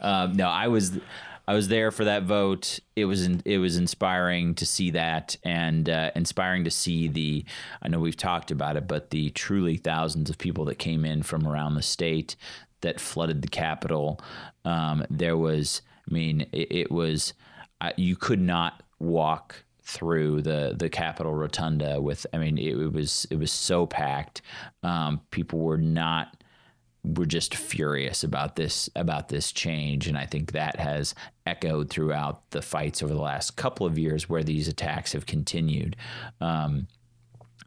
um, 0.00 0.32
no, 0.32 0.48
I 0.48 0.66
was. 0.66 0.98
I 1.46 1.54
was 1.54 1.68
there 1.68 1.90
for 1.90 2.04
that 2.04 2.22
vote. 2.22 2.78
It 2.94 3.06
was 3.06 3.26
in, 3.26 3.42
it 3.44 3.58
was 3.58 3.76
inspiring 3.76 4.54
to 4.56 4.66
see 4.66 4.90
that, 4.90 5.36
and 5.42 5.88
uh, 5.88 6.10
inspiring 6.14 6.64
to 6.64 6.70
see 6.70 7.08
the. 7.08 7.44
I 7.82 7.88
know 7.88 7.98
we've 7.98 8.16
talked 8.16 8.50
about 8.50 8.76
it, 8.76 8.86
but 8.86 9.10
the 9.10 9.30
truly 9.30 9.76
thousands 9.76 10.30
of 10.30 10.38
people 10.38 10.64
that 10.66 10.78
came 10.78 11.04
in 11.04 11.22
from 11.22 11.46
around 11.46 11.74
the 11.74 11.82
state 11.82 12.36
that 12.80 13.00
flooded 13.00 13.42
the 13.42 13.48
Capitol. 13.48 14.20
Um, 14.64 15.04
there 15.10 15.36
was, 15.36 15.82
I 16.08 16.14
mean, 16.14 16.42
it, 16.52 16.72
it 16.72 16.90
was, 16.92 17.32
uh, 17.80 17.90
you 17.96 18.16
could 18.16 18.40
not 18.40 18.82
walk 18.98 19.64
through 19.84 20.42
the 20.42 20.74
the 20.78 20.88
Capitol 20.88 21.34
Rotunda 21.34 22.00
with. 22.00 22.24
I 22.32 22.38
mean, 22.38 22.56
it, 22.56 22.78
it 22.78 22.92
was 22.92 23.26
it 23.30 23.36
was 23.36 23.50
so 23.50 23.86
packed. 23.86 24.42
Um, 24.84 25.20
people 25.32 25.58
were 25.58 25.78
not 25.78 26.41
were 27.04 27.26
just 27.26 27.54
furious 27.54 28.22
about 28.22 28.56
this 28.56 28.88
about 28.94 29.28
this 29.28 29.52
change, 29.52 30.06
and 30.06 30.16
I 30.16 30.26
think 30.26 30.52
that 30.52 30.78
has 30.78 31.14
echoed 31.46 31.90
throughout 31.90 32.50
the 32.50 32.62
fights 32.62 33.02
over 33.02 33.12
the 33.12 33.20
last 33.20 33.56
couple 33.56 33.86
of 33.86 33.98
years 33.98 34.28
where 34.28 34.44
these 34.44 34.68
attacks 34.68 35.12
have 35.12 35.26
continued. 35.26 35.96
Um, 36.40 36.86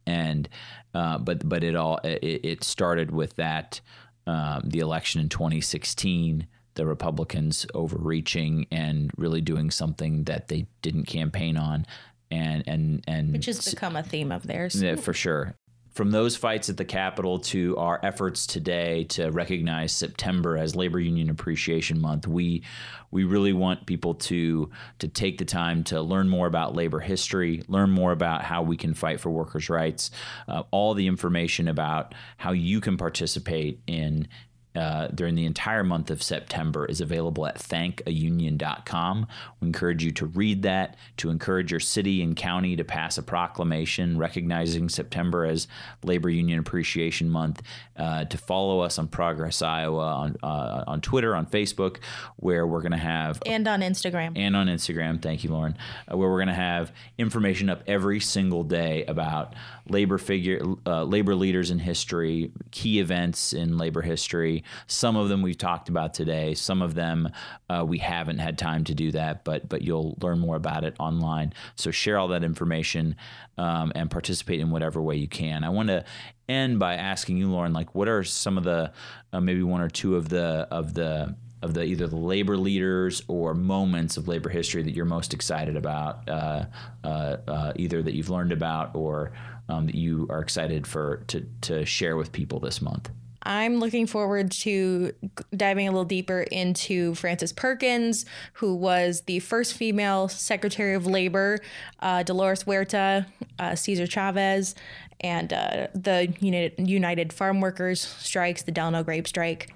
and 0.08 0.48
uh, 0.93 1.17
but 1.17 1.48
but 1.48 1.63
it 1.63 1.76
all 1.76 2.00
it, 2.04 2.45
it 2.45 2.63
started 2.63 3.12
with 3.12 3.36
that 3.36 3.82
um, 4.26 4.62
the 4.65 4.80
election 4.80 5.19
in 5.19 5.30
2016, 5.30 6.48
the 6.76 6.86
Republicans 6.86 7.65
overreaching 7.74 8.67
and 8.71 9.12
really 9.17 9.41
doing 9.41 9.69
something 9.69 10.24
that 10.24 10.48
they 10.48 10.67
didn't 10.82 11.06
campaign 11.06 11.58
on, 11.58 11.86
and 12.32 12.63
and 12.67 13.04
and 13.06 13.34
which 13.34 13.48
has 13.48 13.67
become 13.69 13.98
a 13.98 14.04
theme 14.04 14.32
of 14.32 14.48
theirs. 14.48 14.82
For 15.02 15.13
sure 15.13 15.56
from 15.95 16.12
those 16.12 16.36
fights 16.36 16.69
at 16.69 16.75
the 16.75 16.84
Capitol 16.84 17.39
to 17.39 17.77
our 17.77 18.01
efforts 18.03 18.45
today 18.45 19.05
to 19.05 19.29
recognize 19.29 19.93
September 19.93 20.58
as 20.58 20.75
Labor 20.75 20.99
Union 20.99 21.29
Appreciation 21.29 22.01
Month, 22.01 22.27
we 22.27 22.63
we 23.12 23.23
really 23.23 23.53
want 23.53 23.86
people 23.86 24.13
to 24.13 24.69
to 24.99 25.08
take 25.08 25.38
the 25.38 25.45
time 25.45 25.86
to 25.86 26.01
learn 26.01 26.27
more 26.27 26.47
about 26.47 26.75
labor 26.75 26.99
history, 26.99 27.63
learn 27.69 27.89
more 27.89 28.12
about 28.12 28.43
how 28.43 28.62
we 28.62 28.75
can 28.75 28.93
fight 28.93 29.21
for 29.21 29.29
workers' 29.29 29.69
rights, 29.69 30.12
uh, 30.49 30.63
all 30.69 30.93
the 30.93 31.08
information 31.08 31.69
about 31.69 32.13
how 32.36 32.51
you 32.51 32.81
can 32.81 32.97
participate 32.97 33.79
in 33.88 34.27
uh, 34.75 35.07
during 35.07 35.35
the 35.35 35.45
entire 35.45 35.83
month 35.83 36.11
of 36.11 36.21
September 36.21 36.85
is 36.85 37.01
available 37.01 37.45
at 37.45 37.57
thankaunion.com. 37.57 39.27
We 39.59 39.67
encourage 39.67 40.03
you 40.03 40.11
to 40.11 40.25
read 40.25 40.63
that, 40.63 40.97
to 41.17 41.29
encourage 41.29 41.71
your 41.71 41.79
city 41.79 42.21
and 42.21 42.35
county 42.35 42.75
to 42.75 42.83
pass 42.83 43.17
a 43.17 43.23
proclamation 43.23 44.17
recognizing 44.17 44.89
September 44.89 45.45
as 45.45 45.67
Labor 46.03 46.29
Union 46.29 46.59
Appreciation 46.59 47.29
Month, 47.29 47.61
uh, 47.97 48.25
to 48.25 48.38
follow 48.38 48.81
us 48.81 48.99
on 48.99 49.07
Progress 49.07 49.61
Iowa 49.61 50.05
on, 50.05 50.35
uh, 50.43 50.83
on 50.88 51.01
Twitter, 51.01 51.35
on 51.35 51.45
Facebook, 51.45 51.97
where 52.38 52.67
we're 52.67 52.81
going 52.81 52.91
to 52.91 52.97
have. 52.97 53.41
And 53.45 53.67
on 53.67 53.81
Instagram. 53.81 54.33
And 54.35 54.55
on 54.55 54.67
Instagram. 54.67 55.21
Thank 55.21 55.43
you, 55.43 55.51
Lauren. 55.51 55.77
Uh, 56.11 56.17
where 56.17 56.29
we're 56.29 56.39
going 56.39 56.47
to 56.47 56.53
have 56.53 56.91
information 57.17 57.69
up 57.69 57.83
every 57.88 58.19
single 58.19 58.63
day 58.63 59.05
about 59.05 59.55
labor 59.88 60.17
figure, 60.17 60.62
uh, 60.86 61.04
labor 61.04 61.36
leaders 61.36 61.71
in 61.71 61.80
history, 61.80 62.52
key 62.71 63.00
events 63.00 63.54
in 63.54 63.78
labor 63.78 64.02
history. 64.02 64.63
Some 64.88 65.15
of 65.15 65.30
them 65.30 65.41
we've 65.41 65.58
talked 65.58 65.89
about 65.89 66.13
today. 66.13 66.54
Some 66.54 66.82
of 66.82 66.95
them 66.95 67.30
uh, 67.69 67.86
we 67.88 67.98
haven't 68.00 68.39
had 68.39 68.58
time 68.58 68.84
to 68.86 68.95
do 68.95 69.12
that, 69.12 69.43
but 69.43 69.69
but 69.69 69.82
you'll 69.82 70.17
learn 70.21 70.39
more 70.39 70.56
about 70.56 70.84
it 70.84 70.95
online. 71.00 71.54
So 71.76 71.91
share 71.91 72.17
all 72.17 72.28
that 72.30 72.43
information 72.43 73.15
um, 73.58 73.91
and 73.95 74.10
participate 74.10 74.60
in 74.60 74.71
whatever 74.71 75.02
way 75.02 75.15
you 75.15 75.28
can. 75.28 75.63
I 75.63 75.69
want 75.69 75.89
to 75.89 76.04
end 76.48 76.80
by 76.80 76.95
asking 76.95 77.38
you, 77.38 77.50
Lauren, 77.50 77.74
like 77.74 77.95
what 77.95 78.08
are 78.08 78.24
some 78.24 78.58
of 78.58 78.63
the 78.63 78.91
uh, 79.34 79.39
maybe 79.39 79.63
one 79.63 79.82
or 79.82 79.89
two 79.89 80.15
of 80.15 80.30
the 80.30 80.67
of 80.71 80.93
the 80.93 81.36
of 81.65 81.74
the 81.74 81.84
either 81.84 82.08
the 82.08 82.15
labor 82.15 82.58
leaders 82.58 83.24
or 83.28 83.56
moments 83.56 84.17
of 84.17 84.28
labor 84.28 84.50
history 84.50 84.84
that 84.84 84.91
you're 84.91 85.04
most 85.04 85.34
excited 85.34 85.76
about, 85.76 86.30
uh, 86.30 86.65
uh, 87.04 87.38
uh, 87.48 87.74
either 87.76 88.04
that 88.04 88.13
you've 88.13 88.30
learned 88.30 88.52
about 88.52 88.95
or 88.95 89.32
um, 89.69 89.86
that 89.88 89.95
you 89.95 90.28
are 90.30 90.41
excited 90.41 90.86
for 90.88 91.23
to 91.28 91.45
to 91.62 91.86
share 91.86 92.17
with 92.17 92.32
people 92.32 92.60
this 92.60 92.82
month? 92.82 93.10
I'm 93.45 93.80
looking 93.80 94.08
forward 94.08 94.51
to 94.51 95.13
diving 95.56 95.88
a 95.88 95.91
little 95.91 96.04
deeper 96.04 96.41
into 96.41 97.13
Frances 97.13 97.54
Perkins, 97.54 98.25
who 98.54 98.73
was 98.73 99.21
the 99.21 99.39
first 99.39 99.75
female 99.75 100.28
Secretary 100.28 100.95
of 100.95 101.06
Labor, 101.06 101.60
uh, 101.99 102.23
Dolores 102.23 102.63
Huerta, 102.63 103.28
uh, 103.60 103.75
Cesar 103.75 104.08
Chavez, 104.08 104.73
and 105.21 105.54
uh, 105.54 105.88
the 105.93 106.34
United, 106.39 106.89
United 106.89 107.32
Farm 107.32 107.62
Workers 107.62 108.01
strikes, 108.01 108.63
the 108.63 108.71
Delano 108.71 109.04
Grape 109.04 109.28
Strike. 109.28 109.73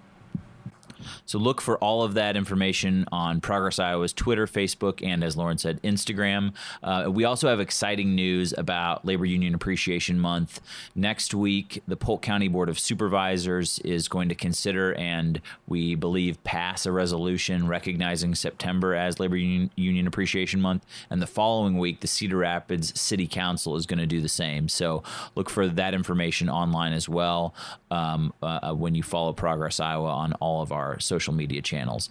So 1.25 1.39
look 1.39 1.61
for 1.61 1.77
all 1.77 2.03
of 2.03 2.13
that 2.15 2.35
information 2.35 3.05
on 3.11 3.41
Progress 3.41 3.79
Iowa's 3.79 4.13
Twitter, 4.13 4.45
Facebook, 4.45 5.05
and 5.05 5.23
as 5.23 5.37
Lauren 5.37 5.57
said, 5.57 5.81
Instagram. 5.83 6.53
Uh, 6.83 7.09
we 7.09 7.23
also 7.23 7.47
have 7.47 7.59
exciting 7.59 8.15
news 8.15 8.53
about 8.57 9.05
Labor 9.05 9.25
Union 9.25 9.53
Appreciation 9.53 10.19
Month. 10.19 10.61
Next 10.95 11.33
week, 11.33 11.81
the 11.87 11.97
Polk 11.97 12.21
County 12.21 12.47
Board 12.47 12.69
of 12.69 12.79
Supervisors 12.79 13.79
is 13.79 14.07
going 14.07 14.29
to 14.29 14.35
consider 14.35 14.93
and 14.95 15.41
we 15.67 15.95
believe 15.95 16.43
pass 16.43 16.85
a 16.85 16.91
resolution 16.91 17.67
recognizing 17.67 18.35
September 18.35 18.95
as 18.95 19.19
Labor 19.19 19.37
Union, 19.37 19.71
Union 19.75 20.07
Appreciation 20.07 20.61
Month. 20.61 20.85
And 21.09 21.21
the 21.21 21.27
following 21.27 21.77
week, 21.77 22.01
the 22.01 22.07
Cedar 22.07 22.37
Rapids 22.37 22.99
City 22.99 23.27
Council 23.27 23.75
is 23.75 23.85
going 23.85 23.99
to 23.99 24.05
do 24.05 24.21
the 24.21 24.29
same. 24.29 24.67
So 24.67 25.03
look 25.35 25.49
for 25.49 25.67
that 25.67 25.93
information 25.93 26.49
online 26.49 26.93
as 26.93 27.07
well 27.07 27.53
um, 27.91 28.33
uh, 28.41 28.73
when 28.73 28.95
you 28.95 29.03
follow 29.03 29.33
Progress 29.33 29.79
Iowa 29.79 30.09
on 30.09 30.33
all 30.33 30.61
of 30.61 30.71
our 30.71 30.88
our 30.89 30.99
social 30.99 31.33
media 31.33 31.61
channels. 31.61 32.09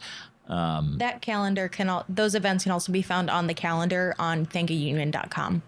Um, 0.48 0.96
that 0.98 1.20
calendar 1.20 1.68
can 1.68 1.88
all 1.88 2.04
those 2.08 2.34
events 2.34 2.64
can 2.64 2.72
also 2.72 2.90
be 2.90 3.02
found 3.02 3.28
on 3.28 3.46
the 3.46 3.54
calendar 3.54 4.14
on 4.18 4.46
thankunion.com. 4.46 5.62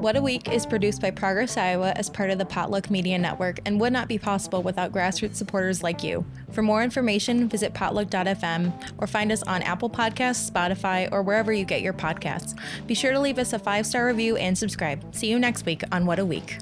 What 0.00 0.16
a 0.16 0.22
Week 0.22 0.50
is 0.50 0.64
produced 0.64 1.02
by 1.02 1.10
Progress 1.10 1.56
Iowa 1.56 1.92
as 1.96 2.08
part 2.08 2.30
of 2.30 2.38
the 2.38 2.46
Potluck 2.46 2.88
Media 2.88 3.18
Network 3.18 3.58
and 3.66 3.80
would 3.80 3.92
not 3.92 4.08
be 4.08 4.16
possible 4.16 4.62
without 4.62 4.92
grassroots 4.92 5.34
supporters 5.34 5.82
like 5.82 6.04
you. 6.04 6.24
For 6.52 6.62
more 6.62 6.84
information, 6.84 7.48
visit 7.48 7.74
potluck.fm 7.74 8.72
or 8.98 9.06
find 9.06 9.32
us 9.32 9.42
on 9.42 9.60
Apple 9.62 9.90
Podcasts, 9.90 10.50
Spotify, 10.50 11.10
or 11.12 11.22
wherever 11.22 11.52
you 11.52 11.64
get 11.64 11.82
your 11.82 11.92
podcasts. 11.92 12.56
Be 12.86 12.94
sure 12.94 13.12
to 13.12 13.20
leave 13.20 13.38
us 13.38 13.52
a 13.52 13.58
five 13.58 13.86
star 13.86 14.06
review 14.06 14.36
and 14.36 14.56
subscribe. 14.56 15.14
See 15.14 15.26
you 15.26 15.38
next 15.38 15.66
week 15.66 15.82
on 15.90 16.06
What 16.06 16.20
a 16.20 16.24
Week. 16.24 16.58